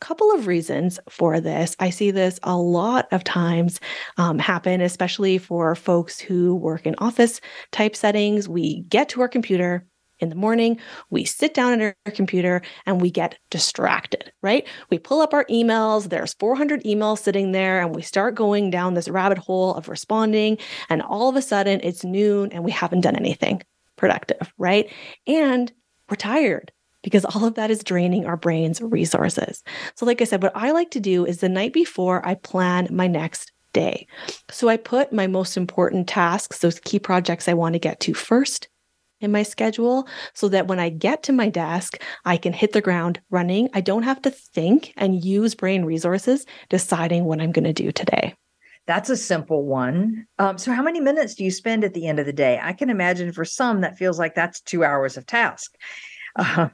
[0.00, 1.76] Couple of reasons for this.
[1.78, 3.78] I see this a lot of times
[4.16, 7.40] um, happen, especially for folks who work in office
[7.70, 8.48] type settings.
[8.48, 9.86] We get to our computer,
[10.22, 10.78] in the morning,
[11.10, 14.66] we sit down at our computer and we get distracted, right?
[14.88, 18.94] We pull up our emails, there's 400 emails sitting there, and we start going down
[18.94, 20.58] this rabbit hole of responding.
[20.88, 23.62] And all of a sudden, it's noon and we haven't done anything
[23.96, 24.90] productive, right?
[25.26, 25.72] And
[26.08, 29.62] we're tired because all of that is draining our brain's resources.
[29.96, 32.88] So, like I said, what I like to do is the night before I plan
[32.90, 34.06] my next day.
[34.50, 38.14] So, I put my most important tasks, those key projects I want to get to
[38.14, 38.68] first
[39.22, 42.80] in my schedule so that when I get to my desk, I can hit the
[42.80, 43.68] ground running.
[43.74, 47.92] I don't have to think and use brain resources deciding what I'm going to do
[47.92, 48.34] today.
[48.86, 50.26] That's a simple one.
[50.38, 52.58] Um, so, how many minutes do you spend at the end of the day?
[52.60, 55.74] I can imagine for some that feels like that's two hours of task.
[56.34, 56.72] Um,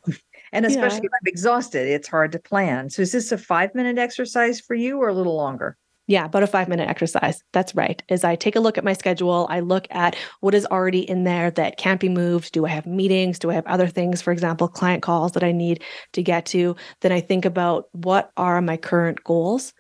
[0.53, 1.07] and especially yeah.
[1.07, 2.91] if I'm exhausted, it's hard to plan.
[2.91, 5.77] So, is this a five minute exercise for you or a little longer?
[6.09, 7.45] Yeah, about a five minute exercise.
[7.53, 8.03] That's right.
[8.09, 9.47] Is I take a look at my schedule.
[9.51, 12.53] I look at what is already in there that can't be moved.
[12.53, 13.39] Do I have meetings?
[13.39, 16.75] Do I have other things, for example, client calls that I need to get to?
[17.03, 19.75] Then I think about what are my current goals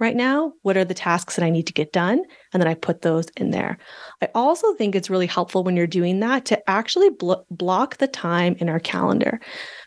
[0.00, 0.52] right now?
[0.62, 2.22] What are the tasks that I need to get done?
[2.52, 3.78] And then I put those in there.
[4.22, 8.08] I also think it's really helpful when you're doing that to actually blo- block the
[8.08, 9.38] time in our calendar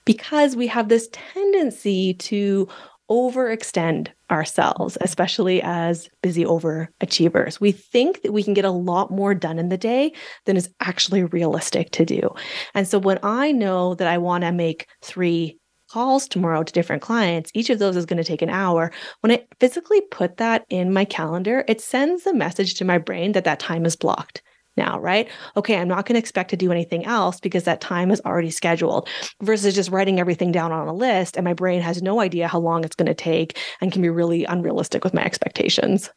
[0.06, 2.68] because we have this tendency to
[3.10, 7.60] overextend ourselves, especially as busy overachievers.
[7.60, 10.14] We think that we can get a lot more done in the day
[10.46, 12.34] than is actually realistic to do.
[12.74, 15.58] And so when I know that I want to make three
[15.90, 18.92] calls tomorrow to different clients, each of those is going to take an hour.
[19.22, 23.32] When I physically put that in my calendar, it sends a message to my brain
[23.32, 24.42] that that time is blocked
[24.78, 25.30] now, right?
[25.56, 28.52] Okay, I'm not going to expect to do anything else because that time is already
[28.52, 29.10] scheduled
[29.42, 32.60] versus just writing everything down on a list and my brain has no idea how
[32.60, 36.10] long it's going to take and can be really unrealistic with my expectations.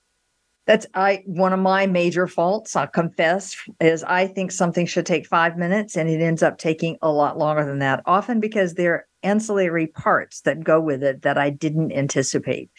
[0.66, 5.26] That's I one of my major faults, I'll confess, is I think something should take
[5.26, 8.94] five minutes and it ends up taking a lot longer than that, often because there
[8.94, 12.70] are ancillary parts that go with it that I didn't anticipate.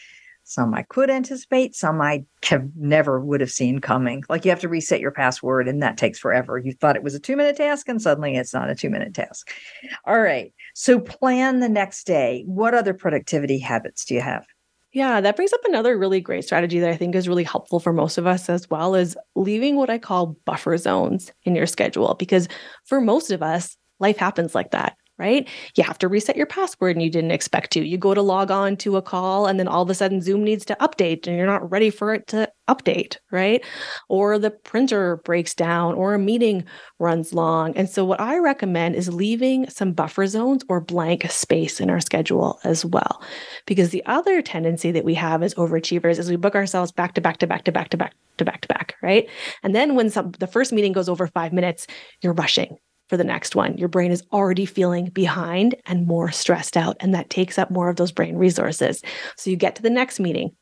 [0.51, 4.21] Some I could anticipate, some I have never would have seen coming.
[4.27, 6.57] Like you have to reset your password and that takes forever.
[6.57, 9.13] You thought it was a two minute task and suddenly it's not a two minute
[9.13, 9.49] task.
[10.05, 10.53] All right.
[10.75, 12.43] So plan the next day.
[12.47, 14.45] What other productivity habits do you have?
[14.91, 17.93] Yeah, that brings up another really great strategy that I think is really helpful for
[17.93, 22.15] most of us as well is leaving what I call buffer zones in your schedule
[22.15, 22.49] because
[22.83, 25.47] for most of us life happens like that right?
[25.75, 27.85] You have to reset your password and you didn't expect to.
[27.85, 30.43] You go to log on to a call and then all of a sudden Zoom
[30.43, 33.63] needs to update and you're not ready for it to update, right?
[34.09, 36.65] Or the printer breaks down or a meeting
[36.97, 37.77] runs long.
[37.77, 41.99] And so, what I recommend is leaving some buffer zones or blank space in our
[41.99, 43.21] schedule as well.
[43.67, 47.21] Because the other tendency that we have as overachievers is we book ourselves back to
[47.21, 49.29] back to back to back to back to back to back, right?
[49.61, 51.85] And then when some the first meeting goes over five minutes,
[52.21, 52.77] you're rushing
[53.11, 53.77] for the next one.
[53.77, 57.89] Your brain is already feeling behind and more stressed out, and that takes up more
[57.89, 59.01] of those brain resources.
[59.35, 60.55] So you get to the next meeting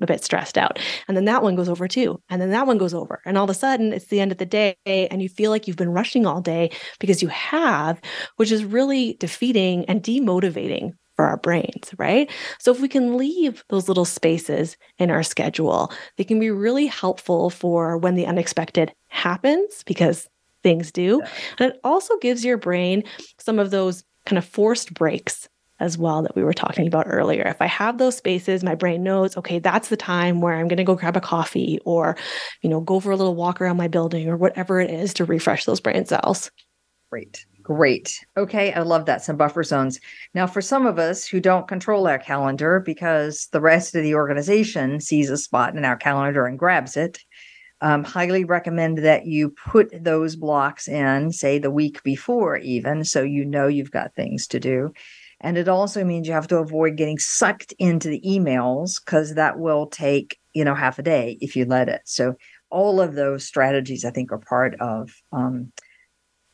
[0.00, 0.78] a bit stressed out,
[1.08, 3.20] and then that one goes over too, and then that one goes over.
[3.26, 5.66] And all of a sudden, it's the end of the day, and you feel like
[5.66, 8.00] you've been rushing all day because you have,
[8.36, 12.30] which is really defeating and demotivating for our brains, right?
[12.60, 16.86] So if we can leave those little spaces in our schedule, they can be really
[16.86, 20.28] helpful for when the unexpected happens because
[20.66, 21.20] things do.
[21.22, 21.30] Yeah.
[21.60, 23.04] And it also gives your brain
[23.38, 25.48] some of those kind of forced breaks
[25.78, 27.42] as well that we were talking about earlier.
[27.42, 30.78] If I have those spaces, my brain knows, okay, that's the time where I'm going
[30.78, 32.16] to go grab a coffee or,
[32.62, 35.24] you know, go for a little walk around my building or whatever it is to
[35.24, 36.50] refresh those brain cells.
[37.10, 37.46] Great.
[37.62, 38.18] Great.
[38.36, 38.72] Okay.
[38.72, 39.22] I love that.
[39.22, 40.00] Some buffer zones.
[40.34, 44.14] Now, for some of us who don't control our calendar because the rest of the
[44.14, 47.18] organization sees a spot in our calendar and grabs it,
[47.80, 53.22] um, highly recommend that you put those blocks in, say the week before, even so
[53.22, 54.92] you know you've got things to do.
[55.40, 59.58] And it also means you have to avoid getting sucked into the emails because that
[59.58, 62.00] will take, you know, half a day if you let it.
[62.04, 62.34] So,
[62.68, 65.72] all of those strategies, I think, are part of um,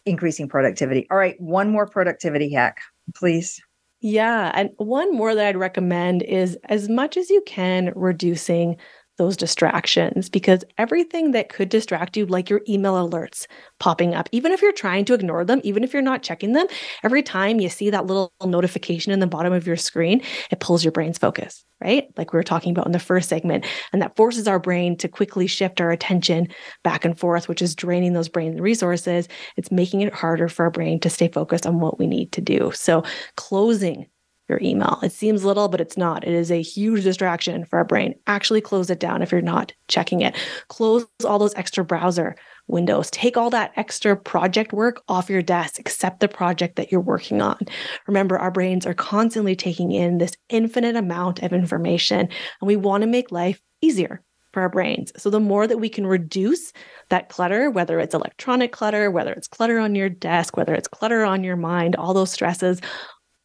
[0.05, 1.07] increasing productivity.
[1.11, 2.81] All right, one more productivity hack,
[3.15, 3.61] please.
[4.01, 4.51] Yeah.
[4.55, 8.77] And one more that I'd recommend is as much as you can reducing
[9.19, 13.47] those distractions because everything that could distract you, like your email alerts
[13.79, 16.67] popping up, even if you're trying to ignore them, even if you're not checking them,
[17.05, 20.85] every time you see that little notification in the bottom of your screen, it pulls
[20.85, 22.07] your brain's focus, right?
[22.17, 23.67] Like we were talking about in the first segment.
[23.93, 26.49] And that forces our brain to quickly shift our attention
[26.83, 29.29] back and forth, which is draining those brain resources.
[29.57, 32.41] It's making it harder for our brain to stay focused on what we need to
[32.41, 32.73] do.
[32.75, 33.05] So,
[33.37, 34.07] closing
[34.53, 34.99] your email.
[35.03, 36.27] It seems little, but it's not.
[36.27, 38.15] It is a huge distraction for our brain.
[38.27, 40.37] Actually, close it down if you're not checking it.
[40.69, 42.37] Close all those extra browser
[42.69, 43.11] windows.
[43.11, 47.41] Take all that extra project work off your desk, except the project that you're working
[47.41, 47.59] on.
[48.07, 52.29] Remember, our brains are constantly taking in this infinite amount of information, and
[52.61, 54.23] we want to make life easier
[54.53, 55.13] for our brains.
[55.17, 56.73] So the more that we can reduce
[57.09, 61.25] that clutter, whether it's electronic clutter, whether it's clutter on your desk, whether it's clutter
[61.25, 62.81] on your mind, all those stresses,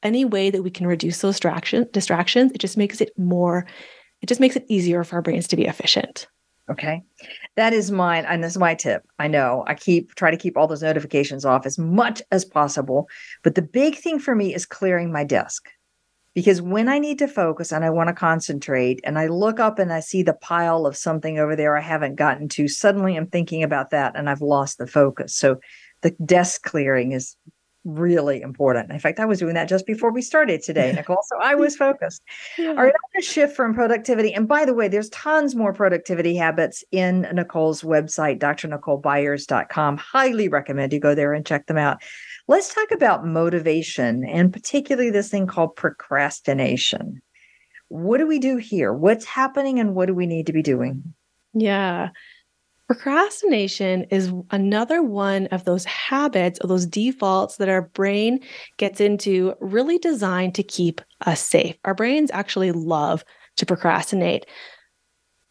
[0.04, 3.66] any way that we can reduce those distraction, distractions, it just makes it more,
[4.22, 6.28] it just makes it easier for our brains to be efficient.
[6.70, 7.02] Okay.
[7.56, 8.26] That is mine.
[8.26, 9.04] And this is my tip.
[9.20, 13.08] I know I keep try to keep all those notifications off as much as possible.
[13.42, 15.70] But the big thing for me is clearing my desk.
[16.36, 19.80] Because when I need to focus and I want to concentrate and I look up
[19.80, 23.28] and I see the pile of something over there I haven't gotten to, suddenly I'm
[23.28, 25.36] thinking about that and I've lost the focus.
[25.36, 25.60] So
[26.02, 27.36] the desk clearing is
[27.88, 28.92] really important.
[28.92, 31.24] In fact, I was doing that just before we started today, Nicole.
[31.28, 32.22] So I was focused.
[32.58, 32.70] Yeah.
[32.70, 34.34] All right, I'm going to shift from productivity.
[34.34, 39.98] And by the way, there's tons more productivity habits in Nicole's website, drnicolebyers.com.
[39.98, 42.02] Highly recommend you go there and check them out.
[42.48, 47.22] Let's talk about motivation and particularly this thing called procrastination.
[47.90, 48.94] What do we do here?
[48.94, 51.14] What's happening and what do we need to be doing?
[51.54, 52.10] Yeah.
[52.88, 58.40] Procrastination is another one of those habits or those defaults that our brain
[58.78, 61.76] gets into, really designed to keep us safe.
[61.84, 63.26] Our brains actually love
[63.58, 64.46] to procrastinate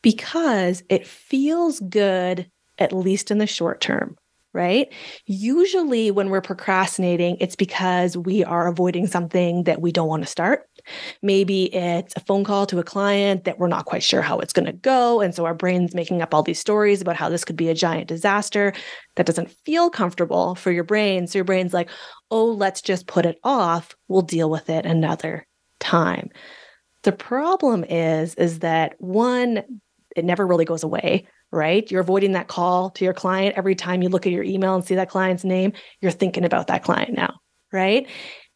[0.01, 4.17] because it feels good, at least in the short term
[4.53, 4.91] right?
[5.27, 10.27] Usually, when we're procrastinating, it's because we are avoiding something that we don't want to
[10.27, 10.67] start.
[11.23, 14.53] Maybe it's a phone call to a client that we're not quite sure how it's
[14.53, 15.21] going to go.
[15.21, 17.75] And so our brain's making up all these stories about how this could be a
[17.75, 18.73] giant disaster
[19.17, 21.27] that doesn't feel comfortable for your brain.
[21.27, 21.91] So your brain's like,
[22.31, 23.95] oh, let's just put it off.
[24.09, 25.47] We'll deal with it another
[25.81, 26.31] time.
[27.03, 29.63] The problem is, is that one,
[30.17, 31.89] it never really goes away, right?
[31.91, 34.85] You're avoiding that call to your client every time you look at your email and
[34.85, 37.35] see that client's name, you're thinking about that client now,
[37.73, 38.09] right?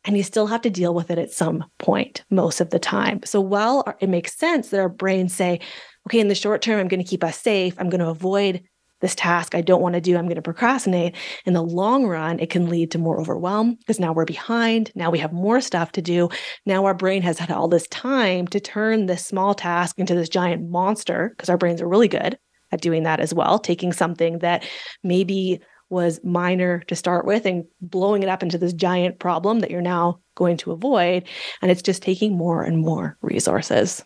[0.05, 3.21] And you still have to deal with it at some point most of the time.
[3.25, 5.61] So while it makes sense that our brains say,
[6.07, 8.63] okay, in the short term, I'm going to keep us safe, I'm going to avoid
[9.01, 11.17] this task I don't want to do, I'm going to procrastinate.
[11.47, 14.93] In the long run, it can lead to more overwhelm because now we're behind.
[14.95, 16.29] Now we have more stuff to do.
[16.67, 20.29] Now our brain has had all this time to turn this small task into this
[20.29, 22.39] giant monster because our brains are really good
[22.73, 24.65] at doing that as well, taking something that
[25.03, 25.61] maybe
[25.91, 29.83] was minor to start with and blowing it up into this giant problem that you're
[29.83, 31.25] now going to avoid.
[31.61, 34.03] And it's just taking more and more resources.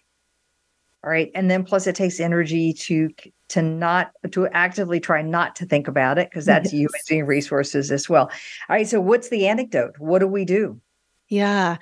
[1.05, 1.31] All right.
[1.35, 3.11] And then plus it takes energy to
[3.51, 6.89] to not to actively try not to think about it because that's yes.
[6.95, 8.25] using resources as well.
[8.69, 8.89] All right.
[8.89, 9.97] So what's the anecdote?
[9.99, 10.81] What do we do?
[11.29, 11.77] Yeah.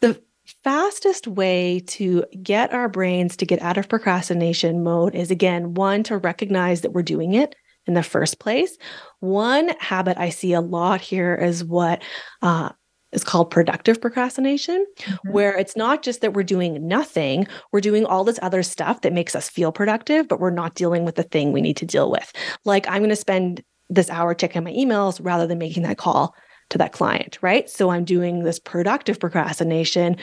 [0.00, 0.22] The
[0.62, 6.04] fastest way to get our brains to get out of procrastination mode is again, one,
[6.04, 7.56] to recognize that we're doing it
[7.86, 8.76] in the first place.
[9.20, 12.02] One habit I see a lot here is what
[12.42, 12.70] uh,
[13.12, 15.30] is called productive procrastination, mm-hmm.
[15.30, 19.12] where it's not just that we're doing nothing, we're doing all this other stuff that
[19.12, 22.10] makes us feel productive, but we're not dealing with the thing we need to deal
[22.10, 22.32] with.
[22.64, 26.34] Like, I'm going to spend this hour checking my emails rather than making that call
[26.70, 27.68] to that client, right?
[27.68, 30.16] So I'm doing this productive procrastination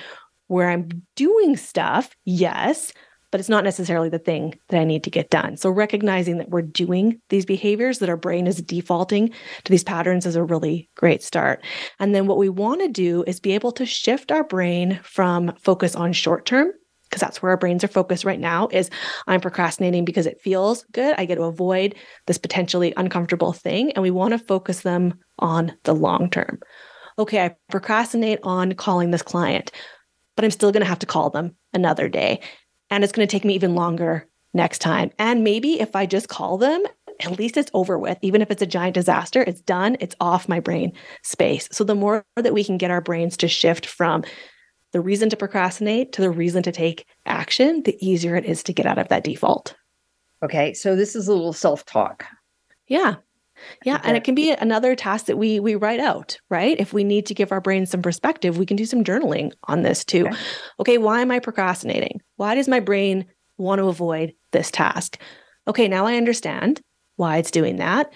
[0.48, 2.92] where I'm doing stuff, yes,
[3.32, 5.58] but it's not necessarily the thing that I need to get done.
[5.58, 9.30] So recognizing that we're doing these behaviors, that our brain is defaulting
[9.64, 11.64] to these patterns is a really great start.
[12.00, 15.54] And then what we want to do is be able to shift our brain from
[15.62, 16.72] focus on short term
[17.10, 18.92] because that's where our brains are focused right now is
[19.26, 21.96] i'm procrastinating because it feels good i get to avoid
[22.28, 26.60] this potentially uncomfortable thing and we want to focus them on the long term
[27.18, 29.72] okay i procrastinate on calling this client
[30.36, 32.40] but i'm still going to have to call them another day
[32.90, 35.12] and it's going to take me even longer next time.
[35.20, 36.84] And maybe if I just call them,
[37.22, 38.18] at least it's over with.
[38.22, 41.68] Even if it's a giant disaster, it's done, it's off my brain space.
[41.72, 44.24] So the more that we can get our brains to shift from
[44.92, 48.74] the reason to procrastinate to the reason to take action, the easier it is to
[48.74, 49.76] get out of that default.
[50.42, 52.26] Okay, so this is a little self-talk.
[52.88, 53.16] Yeah.
[53.84, 56.80] Yeah, and it can be another task that we we write out, right?
[56.80, 59.84] If we need to give our brain some perspective, we can do some journaling on
[59.84, 60.28] this too.
[60.28, 60.38] Okay.
[60.80, 62.22] okay, why am I procrastinating?
[62.36, 63.26] Why does my brain
[63.58, 65.20] want to avoid this task?
[65.68, 66.82] Okay, now I understand
[67.16, 68.12] why it's doing that.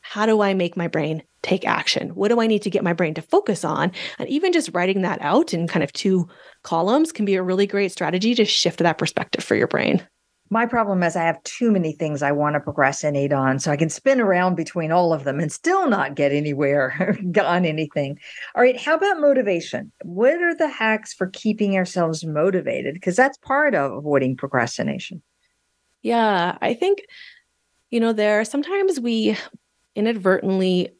[0.00, 2.10] How do I make my brain take action?
[2.10, 3.92] What do I need to get my brain to focus on?
[4.18, 6.28] And even just writing that out in kind of two
[6.62, 10.06] columns can be a really great strategy to shift that perspective for your brain.
[10.54, 13.58] My problem is I have too many things I want to procrastinate on.
[13.58, 17.64] So I can spin around between all of them and still not get anywhere on
[17.64, 18.20] anything.
[18.54, 18.80] All right.
[18.80, 19.90] How about motivation?
[20.04, 22.94] What are the hacks for keeping ourselves motivated?
[22.94, 25.24] Because that's part of avoiding procrastination.
[26.02, 26.56] Yeah.
[26.60, 27.02] I think,
[27.90, 29.36] you know, there sometimes we
[29.96, 30.90] inadvertently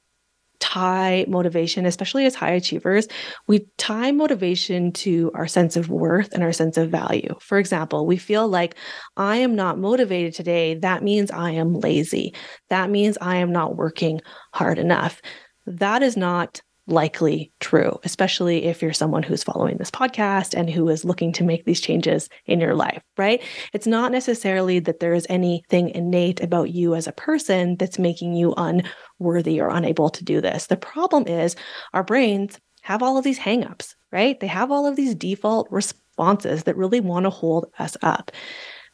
[0.65, 3.07] tie motivation, especially as high achievers,
[3.47, 7.35] we tie motivation to our sense of worth and our sense of value.
[7.39, 8.75] For example, we feel like
[9.19, 10.75] I am not motivated today.
[10.77, 12.35] That means I am lazy.
[12.71, 14.23] That means I am not working
[14.55, 15.21] hard enough.
[15.67, 20.89] That is not likely true, especially if you're someone who's following this podcast and who
[20.89, 23.43] is looking to make these changes in your life, right?
[23.73, 28.35] It's not necessarily that there is anything innate about you as a person that's making
[28.35, 30.67] you unworthy or unable to do this.
[30.67, 31.57] The problem is
[31.95, 34.39] our brains have all of these hangups, right?
[34.39, 38.31] They have all of these default responses that really want to hold us up.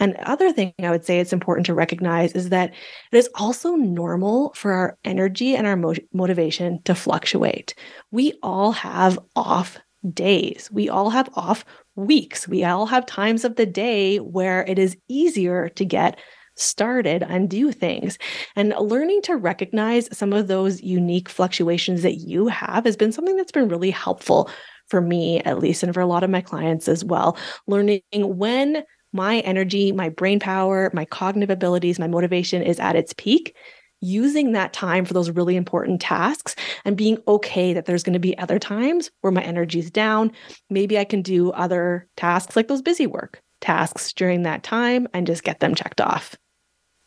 [0.01, 2.73] And other thing I would say it's important to recognize is that
[3.13, 7.75] it is also normal for our energy and our mo- motivation to fluctuate.
[8.11, 9.79] We all have off
[10.13, 10.71] days.
[10.73, 12.49] We all have off weeks.
[12.49, 16.19] We all have times of the day where it is easier to get
[16.57, 18.19] started and do things.
[18.57, 23.37] And learning to recognize some of those unique fluctuations that you have has been something
[23.37, 24.51] that's been really helpful
[24.89, 27.37] for me, at least, and for a lot of my clients as well.
[27.67, 28.83] Learning when
[29.13, 33.57] my energy, my brain power, my cognitive abilities, my motivation is at its peak,
[34.01, 38.19] using that time for those really important tasks and being okay that there's going to
[38.19, 40.33] be other times where my energy is down.
[40.71, 45.27] Maybe I can do other tasks like those busy work tasks during that time and
[45.27, 46.35] just get them checked off.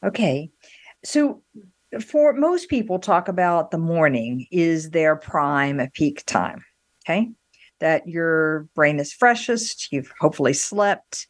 [0.06, 0.52] Okay.
[1.04, 1.42] So
[2.06, 6.64] for most people talk about the morning is their prime peak time.
[7.06, 7.32] Okay.
[7.80, 11.28] That your brain is freshest, you've hopefully slept,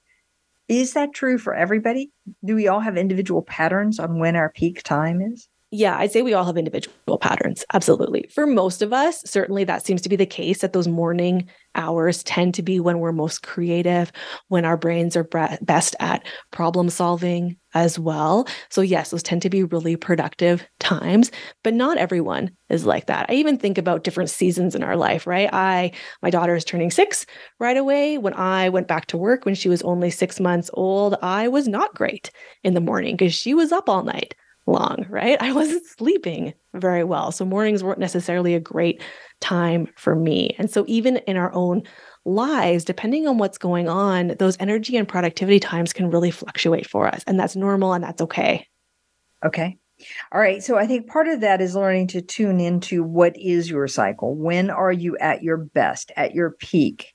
[0.67, 2.11] is that true for everybody?
[2.43, 5.47] Do we all have individual patterns on when our peak time is?
[5.75, 7.65] Yeah, I'd say we all have individual patterns.
[7.73, 8.29] Absolutely.
[8.31, 12.21] For most of us, certainly that seems to be the case that those morning hours
[12.21, 14.11] tend to be when we're most creative,
[14.49, 15.27] when our brains are
[15.63, 18.47] best at problem solving as well.
[18.69, 21.31] So, yes, those tend to be really productive times,
[21.63, 23.25] but not everyone is like that.
[23.29, 25.49] I even think about different seasons in our life, right?
[25.51, 27.25] I, my daughter is turning six
[27.59, 28.19] right away.
[28.19, 31.67] When I went back to work when she was only six months old, I was
[31.67, 32.29] not great
[32.63, 34.35] in the morning because she was up all night
[34.65, 35.41] long, right?
[35.41, 37.31] I wasn't sleeping very well.
[37.31, 39.01] So mornings weren't necessarily a great
[39.41, 40.55] time for me.
[40.57, 41.83] And so even in our own
[42.25, 47.07] lives, depending on what's going on, those energy and productivity times can really fluctuate for
[47.07, 47.23] us.
[47.27, 48.67] And that's normal and that's okay.
[49.45, 49.77] Okay.
[50.31, 50.63] All right.
[50.63, 54.35] So I think part of that is learning to tune into what is your cycle.
[54.35, 57.13] When are you at your best, at your peak?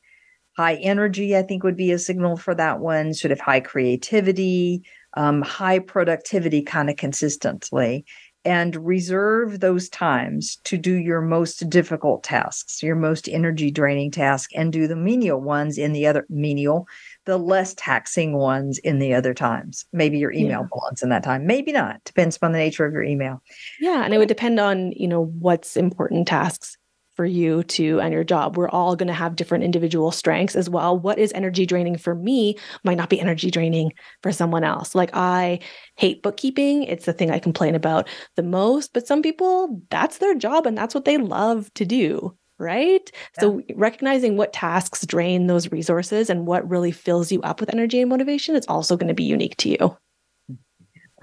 [0.56, 4.82] High energy, I think, would be a signal for that one, sort of high creativity,
[5.14, 8.04] um, high productivity kind of consistently
[8.44, 14.50] and reserve those times to do your most difficult tasks, your most energy draining task,
[14.54, 16.86] and do the menial ones in the other menial,
[17.26, 19.84] the less taxing ones in the other times.
[19.92, 20.68] Maybe your email yeah.
[20.72, 22.02] belongs in that time, maybe not.
[22.04, 23.42] Depends upon the nature of your email.
[23.80, 26.78] Yeah, and it would depend on you know what's important tasks
[27.18, 28.56] for you to and your job.
[28.56, 30.96] We're all going to have different individual strengths as well.
[30.96, 33.92] What is energy draining for me might not be energy draining
[34.22, 34.94] for someone else.
[34.94, 35.58] Like I
[35.96, 40.36] hate bookkeeping, it's the thing I complain about the most, but some people that's their
[40.36, 42.36] job and that's what they love to do.
[42.56, 43.10] Right.
[43.36, 43.40] Yeah.
[43.40, 48.00] So, recognizing what tasks drain those resources and what really fills you up with energy
[48.00, 49.78] and motivation is also going to be unique to you.
[49.80, 49.98] All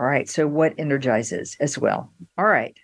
[0.06, 0.30] right.
[0.30, 2.12] So, what energizes as well?
[2.38, 2.78] All right.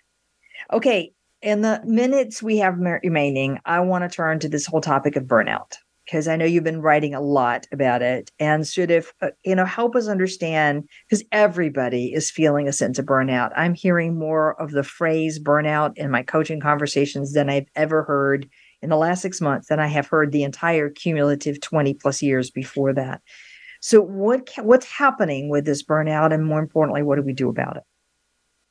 [0.70, 1.12] Okay
[1.42, 5.24] in the minutes we have remaining, I want to turn to this whole topic of
[5.24, 5.74] burnout
[6.04, 9.54] because I know you've been writing a lot about it and sort of, uh, you
[9.54, 13.52] know, help us understand because everybody is feeling a sense of burnout.
[13.56, 18.48] I'm hearing more of the phrase burnout in my coaching conversations than I've ever heard
[18.80, 22.50] in the last six months than I have heard the entire cumulative 20 plus years
[22.50, 23.20] before that.
[23.80, 27.76] So what what's happening with this burnout and more importantly, what do we do about
[27.76, 27.82] it?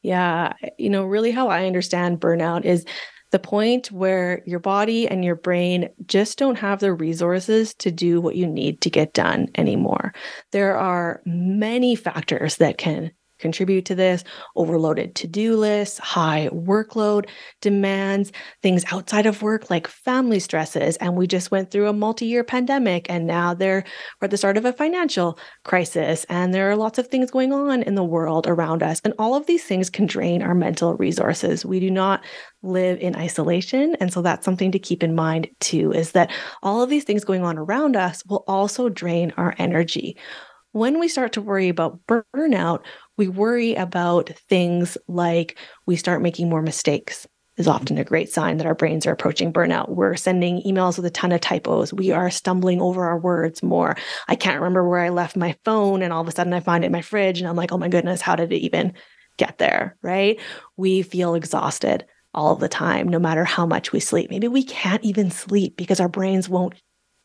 [0.04, 0.54] Yeah.
[0.64, 2.86] Eh, you know, really how I understand burnout is
[3.32, 8.20] the point where your body and your brain just don't have the resources to do
[8.20, 10.14] what you need to get done anymore.
[10.52, 13.12] There are many factors that can
[13.42, 14.24] contribute to this
[14.56, 17.28] overloaded to do lists, high workload
[17.60, 18.32] demands,
[18.62, 20.96] things outside of work like family stresses.
[20.98, 23.84] And we just went through a multi year pandemic, and now they're
[24.22, 26.26] we're at the start of a financial crisis.
[26.30, 29.02] And there are lots of things going on in the world around us.
[29.04, 31.66] And all of these things can drain our mental resources.
[31.66, 32.24] We do not
[32.64, 33.96] live in isolation.
[34.00, 36.32] And so that's something to keep in mind too is that
[36.62, 40.18] all of these things going on around us will also drain our energy.
[40.74, 42.84] When we start to worry about burnout,
[43.18, 47.76] we worry about things like we start making more mistakes is mm-hmm.
[47.76, 49.90] often a great sign that our brains are approaching burnout.
[49.90, 51.94] We're sending emails with a ton of typos.
[51.94, 53.96] We are stumbling over our words more.
[54.28, 56.84] I can't remember where I left my phone, and all of a sudden I find
[56.84, 58.94] it in my fridge, and I'm like, oh my goodness, how did it even
[59.38, 59.98] get there?
[60.02, 60.40] Right?
[60.78, 64.30] We feel exhausted all the time, no matter how much we sleep.
[64.30, 66.76] Maybe we can't even sleep because our brains won't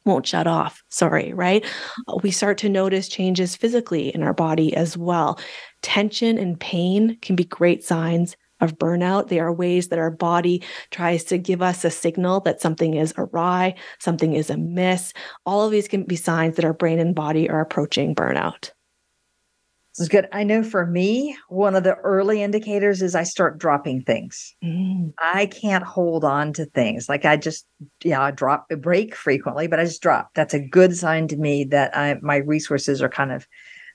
[0.07, 0.83] won't shut off.
[0.89, 1.65] Sorry, right?
[2.09, 5.39] Uh, we start to notice changes physically in our body as well.
[5.83, 9.29] Tension and pain can be great signs of burnout.
[9.29, 13.13] They are ways that our body tries to give us a signal that something is
[13.19, 15.13] awry, something is amiss.
[15.45, 18.71] All of these can be signs that our brain and body are approaching burnout.
[19.97, 20.29] This is good.
[20.31, 24.55] I know for me, one of the early indicators is I start dropping things.
[24.63, 25.15] Mm.
[25.19, 27.09] I can't hold on to things.
[27.09, 27.67] Like I just,
[28.05, 30.33] yeah, I drop a break frequently, but I just drop.
[30.35, 33.47] That's a good sign to me that I, my resources are kind of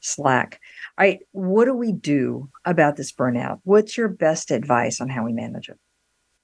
[0.01, 0.59] slack.
[0.97, 1.19] All right.
[1.33, 3.59] What do we do about this burnout?
[3.63, 5.77] What's your best advice on how we manage it?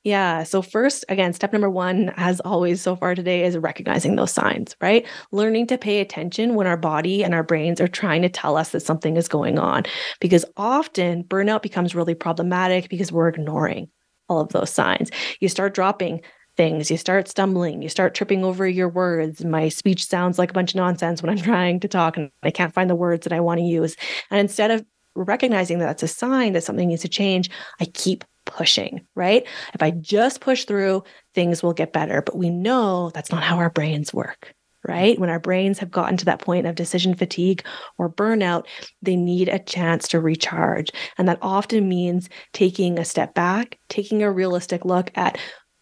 [0.08, 0.44] Yeah.
[0.44, 4.74] So, first, again, step number one, as always so far today, is recognizing those signs,
[4.80, 5.06] right?
[5.34, 8.70] Learning to pay attention when our body and our brains are trying to tell us
[8.70, 9.84] that something is going on.
[10.22, 13.90] Because often burnout becomes really problematic because we're ignoring
[14.30, 15.12] all of those signs.
[15.42, 16.22] You start dropping
[16.56, 19.44] things, you start stumbling, you start tripping over your words.
[19.44, 22.52] My speech sounds like a bunch of nonsense when I'm trying to talk and I
[22.52, 23.98] can't find the words that I want to use.
[24.32, 24.86] And instead of
[25.16, 27.50] recognizing that that's a sign that something needs to change,
[27.82, 28.24] I keep
[28.58, 29.46] pushing, right?
[29.74, 31.04] If I just push through,
[31.36, 32.22] things will get better.
[32.22, 34.54] But we know that's not how our brains work,
[34.88, 35.20] right?
[35.20, 37.64] When our brains have gotten to that point of decision fatigue
[38.00, 38.66] or burnout,
[39.04, 40.90] they need a chance to recharge.
[41.20, 45.38] And that often means taking a step back, taking a realistic look at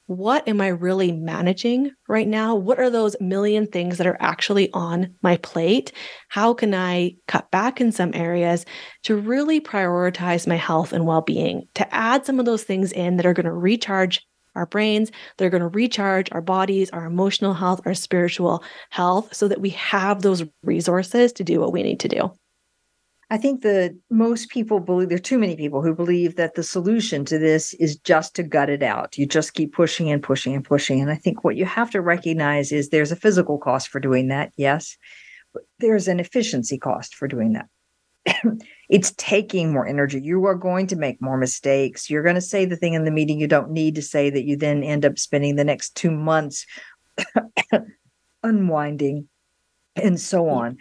[0.07, 2.55] what am I really managing right now?
[2.55, 5.91] What are those million things that are actually on my plate?
[6.29, 8.65] How can I cut back in some areas
[9.03, 13.17] to really prioritize my health and well being, to add some of those things in
[13.17, 14.25] that are going to recharge
[14.55, 19.49] our brains, they're going to recharge our bodies, our emotional health, our spiritual health, so
[19.49, 22.31] that we have those resources to do what we need to do.
[23.31, 26.63] I think that most people believe there are too many people who believe that the
[26.63, 29.17] solution to this is just to gut it out.
[29.17, 31.01] You just keep pushing and pushing and pushing.
[31.01, 34.27] And I think what you have to recognize is there's a physical cost for doing
[34.27, 34.95] that, yes,
[35.53, 37.67] but there's an efficiency cost for doing that.
[38.89, 40.21] it's taking more energy.
[40.21, 42.09] You are going to make more mistakes.
[42.09, 44.45] You're going to say the thing in the meeting you don't need to say that
[44.45, 46.65] you then end up spending the next two months
[48.43, 49.27] unwinding
[49.95, 50.51] and so mm.
[50.51, 50.77] on.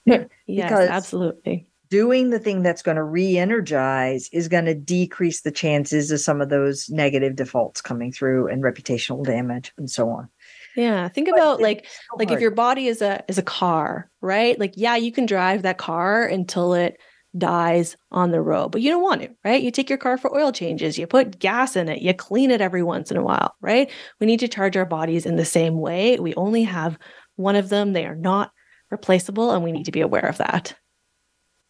[0.06, 1.66] yes, because absolutely.
[1.88, 6.20] Doing the thing that's going to re energize is going to decrease the chances of
[6.20, 10.28] some of those negative defaults coming through and reputational damage and so on.
[10.76, 14.08] Yeah, think but about like so like if your body is a is a car,
[14.20, 14.58] right?
[14.58, 16.96] Like yeah, you can drive that car until it
[17.36, 19.62] dies on the road, but you don't want it, right?
[19.62, 22.60] You take your car for oil changes, you put gas in it, you clean it
[22.60, 23.90] every once in a while, right?
[24.20, 26.18] We need to charge our bodies in the same way.
[26.18, 26.98] We only have
[27.36, 27.92] one of them.
[27.92, 28.52] They are not
[28.90, 30.74] replaceable, and we need to be aware of that.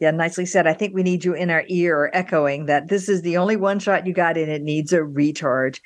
[0.00, 0.66] Yeah, nicely said.
[0.66, 3.78] I think we need you in our ear echoing that this is the only one
[3.78, 5.82] shot you got and it needs a recharge.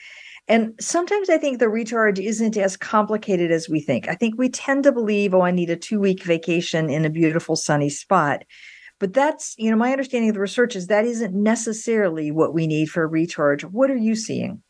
[0.46, 4.08] And sometimes I think the recharge isn't as complicated as we think.
[4.08, 7.10] I think we tend to believe, oh, I need a two week vacation in a
[7.10, 8.44] beautiful sunny spot.
[9.00, 12.66] But that's, you know, my understanding of the research is that isn't necessarily what we
[12.66, 13.64] need for a recharge.
[13.64, 14.62] What are you seeing?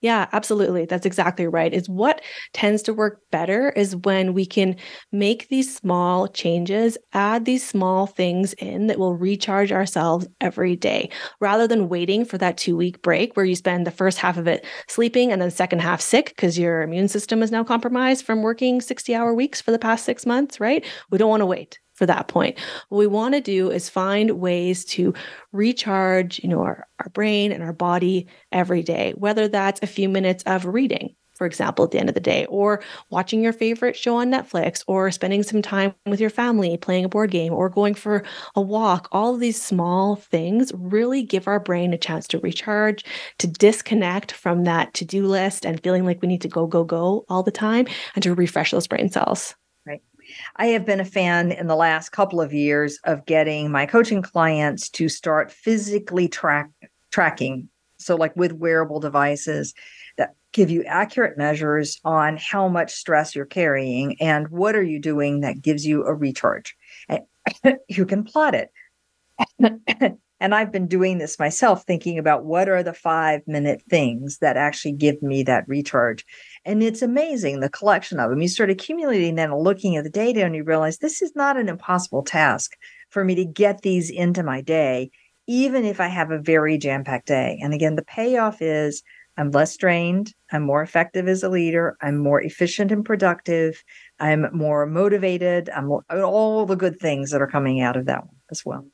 [0.00, 0.86] Yeah, absolutely.
[0.86, 1.74] That's exactly right.
[1.74, 2.22] Is what
[2.52, 4.76] tends to work better is when we can
[5.10, 11.10] make these small changes, add these small things in that will recharge ourselves every day
[11.40, 14.64] rather than waiting for that 2-week break where you spend the first half of it
[14.88, 18.80] sleeping and then second half sick because your immune system is now compromised from working
[18.80, 20.84] 60-hour weeks for the past 6 months, right?
[21.10, 22.56] We don't want to wait for that point.
[22.88, 25.12] What we want to do is find ways to
[25.50, 30.08] recharge, you know, our, our brain and our body every day, whether that's a few
[30.08, 32.80] minutes of reading, for example, at the end of the day, or
[33.10, 37.08] watching your favorite show on Netflix, or spending some time with your family playing a
[37.08, 38.22] board game, or going for
[38.54, 39.08] a walk.
[39.10, 43.04] All of these small things really give our brain a chance to recharge,
[43.38, 46.84] to disconnect from that to do list and feeling like we need to go, go,
[46.84, 49.56] go all the time, and to refresh those brain cells.
[50.56, 54.22] I have been a fan in the last couple of years of getting my coaching
[54.22, 56.70] clients to start physically track
[57.10, 57.68] tracking.
[57.98, 59.74] So, like with wearable devices
[60.18, 65.00] that give you accurate measures on how much stress you're carrying and what are you
[65.00, 66.76] doing that gives you a recharge.
[67.08, 67.20] And
[67.88, 68.70] you can plot it.
[70.40, 74.56] and I've been doing this myself, thinking about what are the five minute things that
[74.56, 76.24] actually give me that recharge.
[76.64, 78.42] And it's amazing the collection of them.
[78.42, 81.56] You start accumulating them and looking at the data, and you realize this is not
[81.56, 82.76] an impossible task
[83.10, 85.10] for me to get these into my day,
[85.46, 87.58] even if I have a very jam packed day.
[87.62, 89.02] And again, the payoff is
[89.38, 90.34] I'm less drained.
[90.50, 91.96] I'm more effective as a leader.
[92.02, 93.82] I'm more efficient and productive.
[94.18, 95.70] I'm more motivated.
[95.70, 98.84] I'm all the good things that are coming out of that one as well.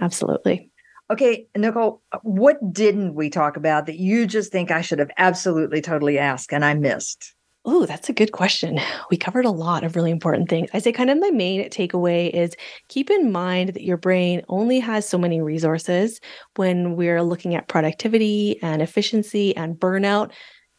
[0.00, 0.70] Absolutely.
[1.10, 5.80] Okay, Nicole, what didn't we talk about that you just think I should have absolutely
[5.80, 7.34] totally asked and I missed?
[7.64, 8.78] Oh, that's a good question.
[9.10, 10.70] We covered a lot of really important things.
[10.74, 12.54] I say, kind of, my main takeaway is
[12.88, 16.20] keep in mind that your brain only has so many resources
[16.56, 20.30] when we're looking at productivity and efficiency and burnout.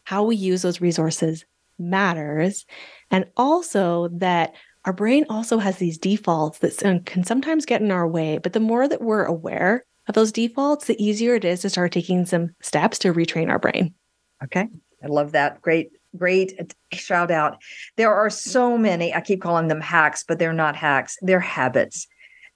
[0.04, 1.44] How we use those resources
[1.78, 2.66] matters.
[3.10, 4.54] And also that
[4.84, 8.38] our brain also has these defaults that can sometimes get in our way.
[8.38, 11.92] But the more that we're aware of those defaults, the easier it is to start
[11.92, 13.94] taking some steps to retrain our brain.
[14.42, 14.68] Okay.
[15.02, 15.60] I love that.
[15.62, 17.62] Great, great shout out.
[17.96, 22.06] There are so many, I keep calling them hacks, but they're not hacks, they're habits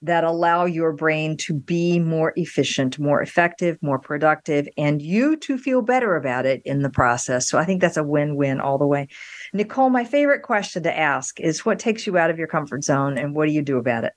[0.01, 5.57] that allow your brain to be more efficient, more effective, more productive, and you to
[5.57, 7.49] feel better about it in the process.
[7.49, 9.07] So I think that's a win win all the way.
[9.53, 13.17] Nicole, my favorite question to ask is what takes you out of your comfort zone
[13.17, 14.13] and what do you do about it?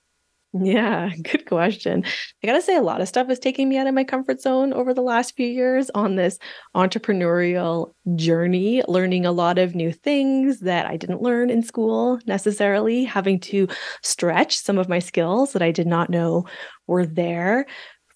[0.55, 2.05] Yeah, good question.
[2.43, 4.41] I got to say, a lot of stuff is taking me out of my comfort
[4.41, 6.39] zone over the last few years on this
[6.75, 13.05] entrepreneurial journey, learning a lot of new things that I didn't learn in school necessarily,
[13.05, 13.69] having to
[14.03, 16.47] stretch some of my skills that I did not know
[16.87, 17.67] were there.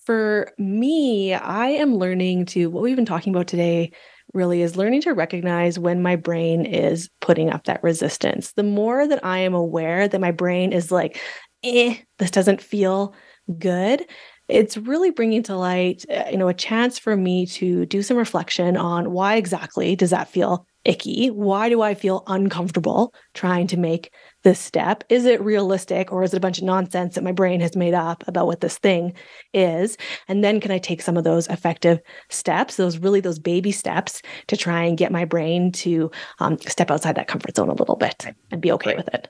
[0.07, 3.93] For me, I am learning to what we've been talking about today
[4.35, 8.53] really is learning to recognize when my brain is putting up that resistance.
[8.53, 11.21] The more that I am aware that my brain is like,
[11.63, 13.15] eh, this doesn't feel
[13.59, 14.07] good,
[14.49, 18.17] it's really bringing to light, uh, you know, a chance for me to do some
[18.17, 21.29] reflection on why exactly does that feel icky?
[21.29, 25.05] Why do I feel uncomfortable trying to make this step?
[25.09, 27.95] Is it realistic or is it a bunch of nonsense that my brain has made
[27.95, 29.15] up about what this thing
[29.55, 29.97] is?
[30.29, 34.23] And then can I take some of those effective steps, those really those baby steps
[34.49, 36.11] to try and get my brain to
[36.41, 39.29] um, step outside that comfort zone a little bit and be okay with it?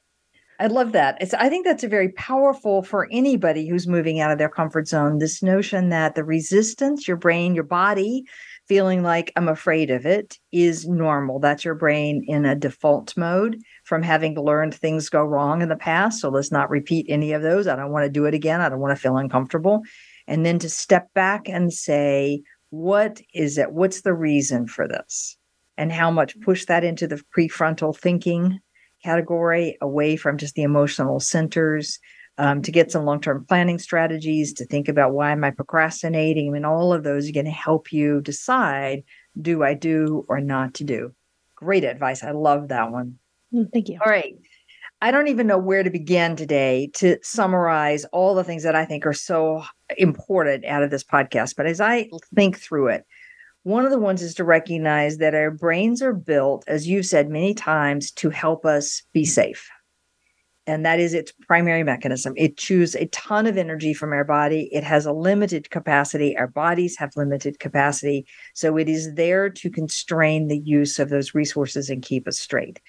[0.61, 1.19] I love that.
[1.21, 4.87] It's I think that's a very powerful for anybody who's moving out of their comfort
[4.87, 5.19] zone.
[5.19, 8.25] This notion that the resistance, your brain, your body
[8.69, 11.41] feeling like I'm afraid of it is normal.
[11.41, 15.77] That's your brain in a default mode from having learned things go wrong in the
[15.77, 16.21] past.
[16.21, 17.67] So let's not repeat any of those.
[17.67, 18.61] I don't want to do it again.
[18.61, 19.83] I don't want to feel uncomfortable.
[20.29, 23.73] And then to step back and say, what is it?
[23.73, 25.37] What's the reason for this?
[25.77, 28.61] And how much push that into the prefrontal thinking
[29.03, 31.99] category away from just the emotional centers
[32.39, 36.49] um, to get some long term planning strategies, to think about why am I procrastinating?
[36.49, 39.05] I mean, all of those are going to help you decide
[39.41, 41.13] do I do or not to do.
[41.57, 42.25] Great advice.
[42.25, 43.19] I love that one.
[43.55, 43.99] Mm, thank you.
[44.05, 44.35] All right.
[45.01, 48.85] I don't even know where to begin today to summarize all the things that I
[48.85, 49.65] think are so
[49.99, 51.57] important out of this podcast.
[51.57, 53.05] But as I think through it,
[53.63, 57.29] one of the ones is to recognize that our brains are built, as you've said
[57.29, 59.69] many times, to help us be safe
[60.67, 62.35] and that is its primary mechanism.
[62.37, 64.69] It chews a ton of energy from our body.
[64.73, 66.37] It has a limited capacity.
[66.37, 68.27] Our bodies have limited capacity.
[68.55, 72.81] So it is there to constrain the use of those resources and keep us straight,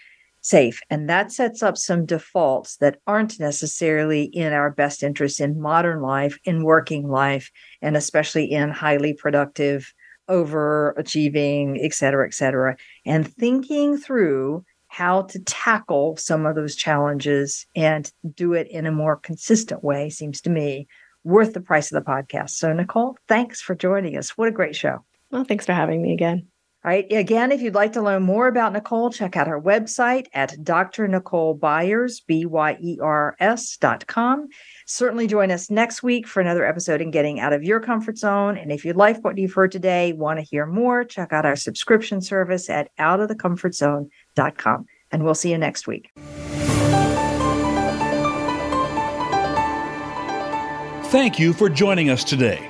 [0.42, 0.82] safe.
[0.92, 6.02] And that sets up some defaults that aren't necessarily in our best interest in modern
[6.02, 7.50] life, in working life,
[7.82, 9.92] and especially in highly productive,
[10.30, 12.76] overachieving, et cetera, et cetera.
[13.06, 18.92] And thinking through how to tackle some of those challenges and do it in a
[18.92, 20.88] more consistent way seems to me
[21.24, 22.52] worth the price of the podcast.
[22.52, 24.38] So, Nicole, thanks for joining us.
[24.38, 25.04] What a great show.
[25.32, 26.48] Well, thanks for having me again.
[26.86, 27.10] All right.
[27.14, 31.08] Again, if you'd like to learn more about Nicole, check out her website at Dr.
[31.08, 34.50] Nicole Byers, B Y E R S dot com.
[34.86, 38.58] Certainly join us next week for another episode in Getting Out of Your Comfort Zone.
[38.58, 41.56] And if you like what you've heard today, want to hear more, check out our
[41.56, 44.86] subscription service at outofthecomfortzone.com.
[45.12, 46.12] And we'll see you next week.
[51.14, 52.70] Thank you for joining us today.